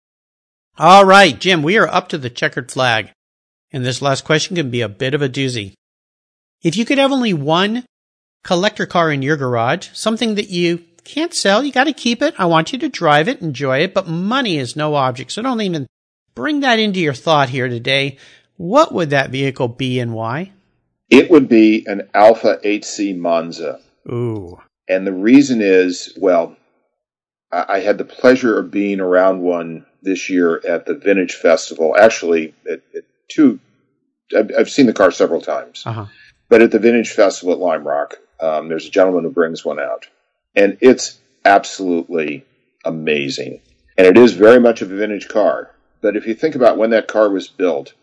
All 0.77 1.03
right, 1.03 1.39
Jim, 1.39 1.63
we 1.63 1.79
are 1.79 1.87
up 1.87 2.09
to 2.09 2.19
the 2.19 2.29
checkered 2.29 2.71
flag. 2.71 3.09
And 3.71 3.83
this 3.83 4.03
last 4.03 4.23
question 4.23 4.55
can 4.55 4.69
be 4.69 4.81
a 4.81 4.87
bit 4.87 5.15
of 5.15 5.23
a 5.23 5.29
doozy. 5.29 5.73
If 6.61 6.77
you 6.77 6.85
could 6.85 6.99
have 6.99 7.11
only 7.11 7.33
one 7.33 7.85
collector 8.43 8.85
car 8.85 9.11
in 9.11 9.23
your 9.23 9.35
garage, 9.35 9.89
something 9.93 10.35
that 10.35 10.51
you 10.51 10.77
can't 11.03 11.33
sell, 11.33 11.63
you 11.63 11.71
got 11.71 11.85
to 11.85 11.93
keep 11.93 12.21
it. 12.21 12.35
I 12.37 12.45
want 12.45 12.73
you 12.73 12.79
to 12.79 12.89
drive 12.89 13.27
it, 13.27 13.41
enjoy 13.41 13.79
it, 13.79 13.93
but 13.93 14.07
money 14.07 14.57
is 14.57 14.75
no 14.75 14.95
object. 14.95 15.31
So 15.31 15.41
don't 15.41 15.61
even 15.61 15.87
bring 16.35 16.61
that 16.61 16.79
into 16.79 16.99
your 16.99 17.13
thought 17.13 17.49
here 17.49 17.67
today. 17.67 18.17
What 18.57 18.93
would 18.93 19.09
that 19.09 19.31
vehicle 19.31 19.67
be 19.67 19.99
and 19.99 20.13
why? 20.13 20.51
It 21.09 21.29
would 21.29 21.49
be 21.49 21.85
an 21.87 22.09
Alfa 22.13 22.59
8C 22.63 23.17
Monza. 23.17 23.79
Ooh. 24.07 24.59
And 24.87 25.05
the 25.05 25.13
reason 25.13 25.61
is, 25.61 26.17
well, 26.19 26.55
I 27.51 27.79
had 27.79 27.97
the 27.97 28.05
pleasure 28.05 28.57
of 28.57 28.71
being 28.71 29.01
around 29.01 29.41
one 29.41 29.85
this 30.01 30.29
year 30.29 30.61
at 30.65 30.85
the 30.85 30.93
Vintage 30.93 31.33
Festival. 31.33 31.95
Actually, 31.97 32.53
at, 32.69 32.81
at 32.95 33.03
two, 33.27 33.59
I've, 34.35 34.51
I've, 34.57 34.69
seen 34.69 34.85
the 34.85 34.93
car 34.93 35.11
several 35.11 35.41
times. 35.41 35.83
Uh-huh. 35.85 36.05
But 36.47 36.61
at 36.61 36.71
the 36.71 36.79
Vintage 36.79 37.09
Festival 37.11 37.53
at 37.53 37.59
Lime 37.59 37.85
Rock, 37.85 38.15
um, 38.39 38.69
there's 38.69 38.85
a 38.85 38.89
gentleman 38.89 39.25
who 39.25 39.31
brings 39.31 39.65
one 39.65 39.79
out, 39.79 40.07
and 40.55 40.77
it's 40.81 41.19
absolutely 41.45 42.45
amazing. 42.85 43.61
And 43.97 44.07
it 44.07 44.17
is 44.17 44.33
very 44.33 44.59
much 44.59 44.81
of 44.81 44.91
a 44.91 44.95
vintage 44.95 45.27
car. 45.27 45.71
But 46.01 46.15
if 46.15 46.25
you 46.25 46.33
think 46.33 46.55
about 46.55 46.77
when 46.77 46.91
that 46.91 47.07
car 47.07 47.29
was 47.29 47.47
built, 47.47 47.93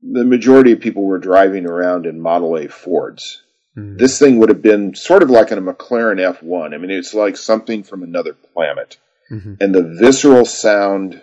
the 0.00 0.24
majority 0.24 0.72
of 0.72 0.80
people 0.80 1.04
were 1.04 1.18
driving 1.18 1.66
around 1.66 2.06
in 2.06 2.20
Model 2.20 2.56
A 2.56 2.68
Fords. 2.68 3.42
Mm. 3.76 3.98
This 3.98 4.18
thing 4.18 4.38
would 4.38 4.48
have 4.48 4.62
been 4.62 4.94
sort 4.94 5.22
of 5.22 5.30
like 5.30 5.50
a 5.50 5.56
McLaren 5.56 6.20
F1. 6.20 6.74
I 6.74 6.78
mean, 6.78 6.90
it's 6.90 7.14
like 7.14 7.36
something 7.36 7.82
from 7.82 8.02
another 8.02 8.32
planet. 8.32 8.96
Mm-hmm. 9.30 9.54
And 9.60 9.74
the 9.74 9.96
visceral 10.00 10.46
sound, 10.46 11.20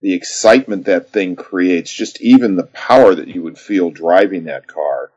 the 0.00 0.14
excitement 0.14 0.86
that 0.86 1.10
thing 1.10 1.36
creates, 1.36 1.92
just 1.92 2.20
even 2.20 2.56
the 2.56 2.66
power 2.66 3.14
that 3.14 3.28
you 3.28 3.42
would 3.42 3.58
feel 3.58 3.90
driving 3.90 4.44
that 4.44 4.66
car 4.66 5.12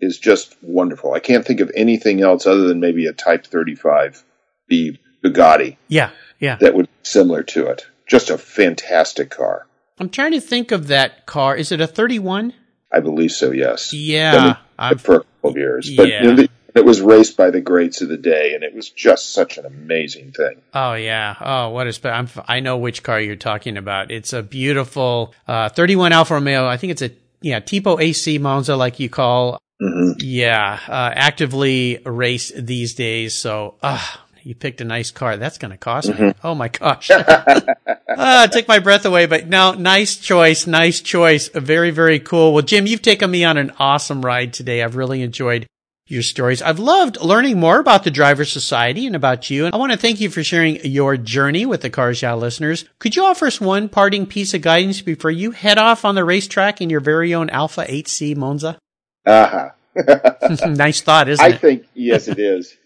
is 0.00 0.18
just 0.18 0.56
wonderful. 0.62 1.12
I 1.12 1.20
can't 1.20 1.44
think 1.44 1.60
of 1.60 1.70
anything 1.74 2.22
else 2.22 2.46
other 2.46 2.66
than 2.66 2.80
maybe 2.80 3.06
a 3.06 3.12
Type 3.12 3.46
35B 3.46 4.98
Bugatti. 5.24 5.76
Yeah, 5.88 6.10
yeah. 6.38 6.56
That 6.56 6.74
would 6.74 6.86
be 6.86 6.92
similar 7.02 7.42
to 7.44 7.66
it. 7.66 7.86
Just 8.06 8.30
a 8.30 8.38
fantastic 8.38 9.30
car. 9.30 9.66
I'm 9.98 10.10
trying 10.10 10.32
to 10.32 10.40
think 10.40 10.70
of 10.70 10.88
that 10.88 11.26
car. 11.26 11.56
Is 11.56 11.72
it 11.72 11.80
a 11.80 11.86
31? 11.86 12.54
I 12.92 13.00
believe 13.00 13.32
so, 13.32 13.50
yes. 13.50 13.92
Yeah. 13.92 14.56
For 14.98 15.16
a 15.16 15.20
couple 15.20 15.50
of 15.50 15.56
years. 15.56 15.94
But 15.94 16.08
yeah. 16.08 16.22
you 16.22 16.34
know, 16.34 16.46
it 16.74 16.84
was 16.84 17.00
raced 17.00 17.36
by 17.36 17.50
the 17.50 17.60
greats 17.60 18.00
of 18.00 18.08
the 18.08 18.16
day, 18.16 18.54
and 18.54 18.62
it 18.62 18.74
was 18.74 18.88
just 18.90 19.32
such 19.32 19.58
an 19.58 19.66
amazing 19.66 20.32
thing. 20.32 20.62
Oh 20.72 20.94
yeah! 20.94 21.34
Oh, 21.40 21.70
what 21.70 22.06
I'm, 22.06 22.28
I 22.46 22.60
know 22.60 22.78
which 22.78 23.02
car 23.02 23.20
you're 23.20 23.36
talking 23.36 23.76
about. 23.76 24.10
It's 24.10 24.32
a 24.32 24.42
beautiful 24.42 25.34
uh, 25.48 25.70
31 25.70 26.12
Alfa 26.12 26.34
Romeo. 26.34 26.66
I 26.66 26.76
think 26.76 26.92
it's 26.92 27.02
a 27.02 27.10
yeah 27.40 27.60
Tipo 27.60 27.98
8C 27.98 28.40
Monza, 28.40 28.76
like 28.76 29.00
you 29.00 29.08
call 29.08 29.58
Mm-hmm. 29.80 30.12
Yeah, 30.20 30.80
uh, 30.88 31.12
actively 31.14 32.00
race 32.04 32.52
these 32.56 32.94
days. 32.94 33.34
So, 33.34 33.76
uh, 33.82 34.04
you 34.42 34.54
picked 34.54 34.80
a 34.80 34.84
nice 34.84 35.10
car. 35.10 35.36
That's 35.36 35.58
going 35.58 35.72
to 35.72 35.76
cost 35.76 36.08
mm-hmm. 36.08 36.28
me. 36.28 36.34
Oh 36.42 36.54
my 36.54 36.68
gosh. 36.68 37.10
uh, 38.08 38.46
take 38.48 38.66
my 38.66 38.78
breath 38.78 39.04
away. 39.04 39.26
But 39.26 39.46
no, 39.46 39.72
nice 39.72 40.16
choice. 40.16 40.66
Nice 40.66 41.00
choice. 41.00 41.48
Very, 41.48 41.90
very 41.90 42.18
cool. 42.18 42.54
Well, 42.54 42.62
Jim, 42.62 42.86
you've 42.86 43.02
taken 43.02 43.30
me 43.30 43.44
on 43.44 43.58
an 43.58 43.72
awesome 43.78 44.24
ride 44.24 44.52
today. 44.52 44.82
I've 44.82 44.96
really 44.96 45.22
enjoyed 45.22 45.66
your 46.06 46.22
stories. 46.22 46.62
I've 46.62 46.78
loved 46.78 47.20
learning 47.20 47.60
more 47.60 47.78
about 47.78 48.04
the 48.04 48.10
Driver 48.10 48.46
Society 48.46 49.06
and 49.06 49.14
about 49.14 49.50
you. 49.50 49.66
And 49.66 49.74
I 49.74 49.78
want 49.78 49.92
to 49.92 49.98
thank 49.98 50.20
you 50.20 50.30
for 50.30 50.42
sharing 50.42 50.76
your 50.84 51.18
journey 51.18 51.66
with 51.66 51.82
the 51.82 51.90
Cars 51.90 52.22
Yeah 52.22 52.34
listeners. 52.34 52.86
Could 52.98 53.14
you 53.14 53.24
offer 53.24 53.46
us 53.46 53.60
one 53.60 53.90
parting 53.90 54.24
piece 54.24 54.54
of 54.54 54.62
guidance 54.62 55.02
before 55.02 55.30
you 55.30 55.50
head 55.50 55.76
off 55.76 56.06
on 56.06 56.14
the 56.14 56.24
racetrack 56.24 56.80
in 56.80 56.88
your 56.88 57.00
very 57.00 57.34
own 57.34 57.50
Alfa 57.50 57.84
8C 57.84 58.34
Monza? 58.34 58.78
Uh-huh. 59.26 59.70
nice 60.68 61.00
thought, 61.00 61.28
isn't 61.28 61.44
I 61.44 61.48
it? 61.48 61.54
I 61.54 61.58
think 61.58 61.86
yes, 61.94 62.28
it 62.28 62.38
is. 62.38 62.76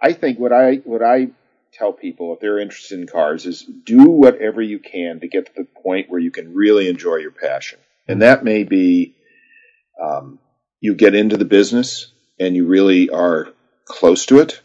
I 0.00 0.12
think 0.12 0.38
what 0.38 0.52
I 0.52 0.76
what 0.76 1.02
I 1.02 1.28
tell 1.72 1.92
people 1.92 2.32
if 2.34 2.40
they're 2.40 2.58
interested 2.58 2.98
in 2.98 3.06
cars 3.06 3.46
is 3.46 3.62
do 3.62 4.04
whatever 4.10 4.60
you 4.62 4.78
can 4.78 5.20
to 5.20 5.28
get 5.28 5.46
to 5.46 5.52
the 5.56 5.66
point 5.82 6.10
where 6.10 6.20
you 6.20 6.30
can 6.30 6.54
really 6.54 6.88
enjoy 6.88 7.16
your 7.16 7.30
passion, 7.30 7.78
and 8.08 8.22
that 8.22 8.44
may 8.44 8.64
be 8.64 9.14
um, 10.02 10.38
you 10.80 10.94
get 10.94 11.14
into 11.14 11.36
the 11.36 11.44
business 11.44 12.12
and 12.38 12.54
you 12.54 12.66
really 12.66 13.08
are 13.08 13.48
close 13.84 14.26
to 14.26 14.40
it. 14.40 14.60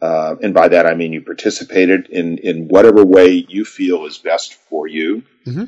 Uh, 0.00 0.36
and 0.42 0.54
by 0.54 0.68
that 0.68 0.86
I 0.86 0.94
mean 0.94 1.12
you 1.12 1.22
participated 1.22 2.08
in 2.08 2.38
in 2.38 2.68
whatever 2.68 3.04
way 3.04 3.46
you 3.48 3.64
feel 3.64 4.06
is 4.06 4.18
best 4.18 4.54
for 4.54 4.86
you, 4.86 5.22
mm-hmm. 5.44 5.64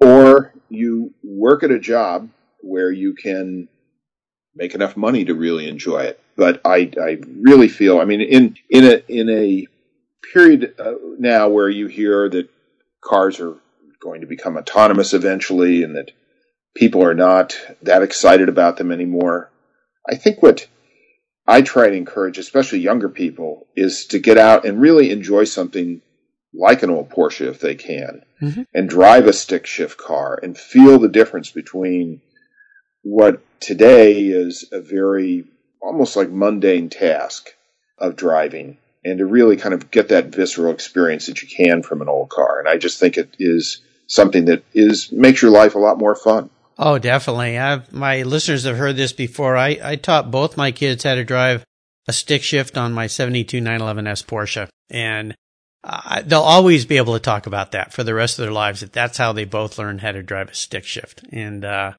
or 0.00 0.54
you 0.70 1.12
work 1.22 1.62
at 1.62 1.70
a 1.70 1.78
job 1.78 2.30
where 2.60 2.90
you 2.90 3.14
can 3.14 3.68
make 4.54 4.74
enough 4.74 4.96
money 4.96 5.24
to 5.24 5.34
really 5.34 5.68
enjoy 5.68 6.00
it. 6.04 6.20
But 6.36 6.60
I, 6.64 6.90
I 7.00 7.18
really 7.40 7.68
feel, 7.68 8.00
I 8.00 8.04
mean, 8.04 8.20
in, 8.20 8.56
in 8.70 8.84
a, 8.84 9.02
in 9.08 9.28
a 9.30 9.66
period 10.32 10.74
uh, 10.78 10.94
now 11.18 11.48
where 11.48 11.68
you 11.68 11.86
hear 11.86 12.28
that 12.28 12.48
cars 13.02 13.40
are 13.40 13.56
going 14.00 14.20
to 14.20 14.26
become 14.26 14.56
autonomous 14.56 15.14
eventually 15.14 15.82
and 15.82 15.96
that 15.96 16.10
people 16.74 17.02
are 17.02 17.14
not 17.14 17.56
that 17.82 18.02
excited 18.02 18.48
about 18.48 18.76
them 18.76 18.92
anymore. 18.92 19.50
I 20.08 20.16
think 20.16 20.42
what 20.42 20.66
I 21.46 21.62
try 21.62 21.88
to 21.88 21.96
encourage, 21.96 22.38
especially 22.38 22.80
younger 22.80 23.08
people, 23.08 23.66
is 23.76 24.06
to 24.06 24.18
get 24.18 24.38
out 24.38 24.64
and 24.64 24.80
really 24.80 25.10
enjoy 25.10 25.44
something 25.44 26.02
like 26.52 26.82
an 26.82 26.90
old 26.90 27.10
Porsche 27.10 27.48
if 27.48 27.60
they 27.60 27.74
can, 27.74 28.22
mm-hmm. 28.40 28.62
and 28.72 28.88
drive 28.88 29.26
a 29.26 29.32
stick 29.32 29.66
shift 29.66 29.98
car 29.98 30.38
and 30.42 30.56
feel 30.56 30.98
the 30.98 31.08
difference 31.08 31.50
between 31.50 32.20
what 33.04 33.40
today 33.60 34.22
is 34.22 34.64
a 34.72 34.80
very 34.80 35.44
almost 35.80 36.16
like 36.16 36.30
mundane 36.30 36.88
task 36.88 37.50
of 37.98 38.16
driving 38.16 38.78
and 39.04 39.18
to 39.18 39.26
really 39.26 39.56
kind 39.56 39.74
of 39.74 39.90
get 39.90 40.08
that 40.08 40.26
visceral 40.26 40.72
experience 40.72 41.26
that 41.26 41.42
you 41.42 41.48
can 41.48 41.82
from 41.82 42.02
an 42.02 42.08
old 42.08 42.30
car. 42.30 42.58
And 42.58 42.68
I 42.68 42.78
just 42.78 42.98
think 42.98 43.16
it 43.16 43.36
is 43.38 43.82
something 44.06 44.46
that 44.46 44.64
is 44.72 45.12
makes 45.12 45.42
your 45.42 45.50
life 45.50 45.74
a 45.74 45.78
lot 45.78 45.98
more 45.98 46.14
fun. 46.16 46.50
Oh, 46.78 46.98
definitely. 46.98 47.58
I've, 47.58 47.92
my 47.92 48.22
listeners 48.22 48.64
have 48.64 48.76
heard 48.76 48.96
this 48.96 49.12
before. 49.12 49.56
I, 49.56 49.78
I 49.82 49.96
taught 49.96 50.30
both 50.30 50.56
my 50.56 50.72
kids 50.72 51.04
how 51.04 51.14
to 51.14 51.24
drive 51.24 51.64
a 52.08 52.12
stick 52.12 52.42
shift 52.42 52.76
on 52.76 52.92
my 52.92 53.06
72 53.06 53.60
911S 53.60 54.24
Porsche. 54.24 54.68
And 54.90 55.34
they'll 56.24 56.40
always 56.40 56.84
be 56.84 56.96
able 56.96 57.12
to 57.14 57.20
talk 57.20 57.46
about 57.46 57.72
that 57.72 57.92
for 57.92 58.02
the 58.02 58.14
rest 58.14 58.38
of 58.38 58.44
their 58.44 58.52
lives. 58.52 58.80
That 58.80 58.92
that's 58.92 59.18
how 59.18 59.32
they 59.32 59.44
both 59.44 59.78
learned 59.78 60.00
how 60.00 60.12
to 60.12 60.22
drive 60.22 60.48
a 60.48 60.54
stick 60.54 60.84
shift. 60.84 61.22
And, 61.30 61.64
uh, 61.64 61.92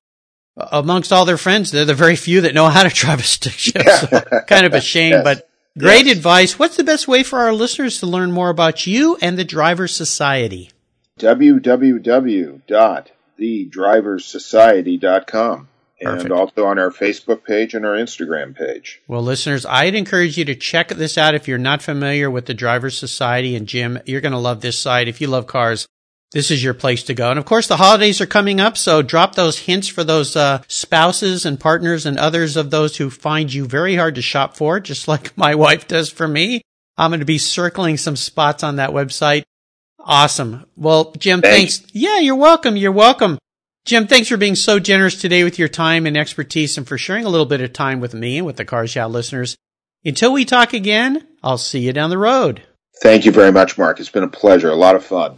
amongst 0.57 1.11
all 1.11 1.25
their 1.25 1.37
friends, 1.37 1.71
they're 1.71 1.85
the 1.85 1.93
very 1.93 2.15
few 2.15 2.41
that 2.41 2.53
know 2.53 2.69
how 2.69 2.83
to 2.83 2.89
drive 2.89 3.19
a 3.19 3.23
stick 3.23 3.53
shift. 3.53 3.85
So 3.85 4.21
kind 4.47 4.65
of 4.65 4.73
a 4.73 4.81
shame, 4.93 5.11
yes. 5.11 5.23
but 5.23 5.49
great 5.77 6.05
yes. 6.05 6.17
advice. 6.17 6.59
What's 6.59 6.77
the 6.77 6.83
best 6.83 7.07
way 7.07 7.23
for 7.23 7.39
our 7.39 7.53
listeners 7.53 7.99
to 7.99 8.05
learn 8.05 8.31
more 8.31 8.49
about 8.49 8.87
you 8.87 9.17
and 9.21 9.37
the 9.37 9.45
Driver 9.45 9.87
Society? 9.87 10.71
www.driver 11.19 13.05
thedriversociety.com 13.39 15.67
and 16.01 16.09
Perfect. 16.09 16.31
also 16.31 16.65
on 16.65 16.77
our 16.77 16.91
Facebook 16.91 17.45
page 17.45 17.73
and 17.73 17.85
our 17.85 17.93
Instagram 17.93 18.53
page. 18.55 19.01
Well, 19.07 19.21
listeners, 19.21 19.65
I'd 19.65 19.95
encourage 19.95 20.37
you 20.37 20.43
to 20.45 20.55
check 20.55 20.89
this 20.89 21.17
out 21.17 21.35
if 21.35 21.47
you're 21.47 21.57
not 21.57 21.81
familiar 21.81 22.29
with 22.29 22.47
the 22.47 22.53
Drivers 22.53 22.97
Society. 22.97 23.55
And 23.55 23.65
Jim, 23.65 23.99
you're 24.05 24.19
going 24.21 24.33
to 24.33 24.37
love 24.37 24.59
this 24.59 24.77
site. 24.77 25.07
If 25.07 25.21
you 25.21 25.27
love 25.27 25.47
cars, 25.47 25.87
this 26.31 26.51
is 26.51 26.63
your 26.63 26.73
place 26.73 27.03
to 27.03 27.13
go. 27.13 27.29
And 27.29 27.39
of 27.39 27.45
course, 27.45 27.67
the 27.67 27.77
holidays 27.77 28.19
are 28.21 28.25
coming 28.25 28.59
up, 28.59 28.77
so 28.77 29.01
drop 29.01 29.35
those 29.35 29.59
hints 29.59 29.87
for 29.87 30.03
those 30.03 30.35
uh, 30.35 30.61
spouses 30.67 31.45
and 31.45 31.59
partners 31.59 32.05
and 32.05 32.17
others 32.17 32.57
of 32.57 32.71
those 32.71 32.97
who 32.97 33.09
find 33.09 33.53
you 33.53 33.65
very 33.65 33.95
hard 33.95 34.15
to 34.15 34.21
shop 34.21 34.57
for, 34.57 34.79
just 34.79 35.07
like 35.07 35.37
my 35.37 35.55
wife 35.55 35.87
does 35.87 36.09
for 36.09 36.27
me. 36.27 36.61
I'm 36.97 37.11
going 37.11 37.19
to 37.19 37.25
be 37.25 37.37
circling 37.37 37.97
some 37.97 38.15
spots 38.15 38.63
on 38.63 38.77
that 38.77 38.91
website. 38.91 39.43
Awesome. 39.99 40.65
Well, 40.75 41.11
Jim, 41.17 41.41
Thanks. 41.41 41.79
thanks. 41.79 41.95
Yeah, 41.95 42.19
you're 42.19 42.35
welcome. 42.35 42.77
You're 42.77 42.91
welcome. 42.91 43.37
Jim, 43.85 44.07
thanks 44.07 44.29
for 44.29 44.37
being 44.37 44.55
so 44.55 44.79
generous 44.79 45.19
today 45.19 45.43
with 45.43 45.59
your 45.59 45.67
time 45.67 46.05
and 46.05 46.17
expertise 46.17 46.77
and 46.77 46.87
for 46.87 46.97
sharing 46.97 47.25
a 47.25 47.29
little 47.29 47.45
bit 47.45 47.61
of 47.61 47.73
time 47.73 47.99
with 47.99 48.13
me 48.13 48.37
and 48.37 48.45
with 48.45 48.55
the 48.57 48.65
Cars 48.65 48.95
Yeah 48.95 49.05
listeners. 49.05 49.57
Until 50.03 50.33
we 50.33 50.45
talk 50.45 50.73
again, 50.73 51.27
I'll 51.43 51.57
see 51.57 51.79
you 51.79 51.93
down 51.93 52.09
the 52.09 52.17
road. 52.17 52.63
Thank 53.01 53.25
you 53.25 53.31
very 53.31 53.51
much, 53.51 53.77
Mark. 53.77 53.99
It's 53.99 54.09
been 54.09 54.23
a 54.23 54.27
pleasure, 54.27 54.69
a 54.69 54.75
lot 54.75 54.95
of 54.95 55.03
fun. 55.03 55.37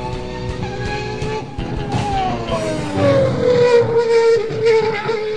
Altyazı 4.71 5.30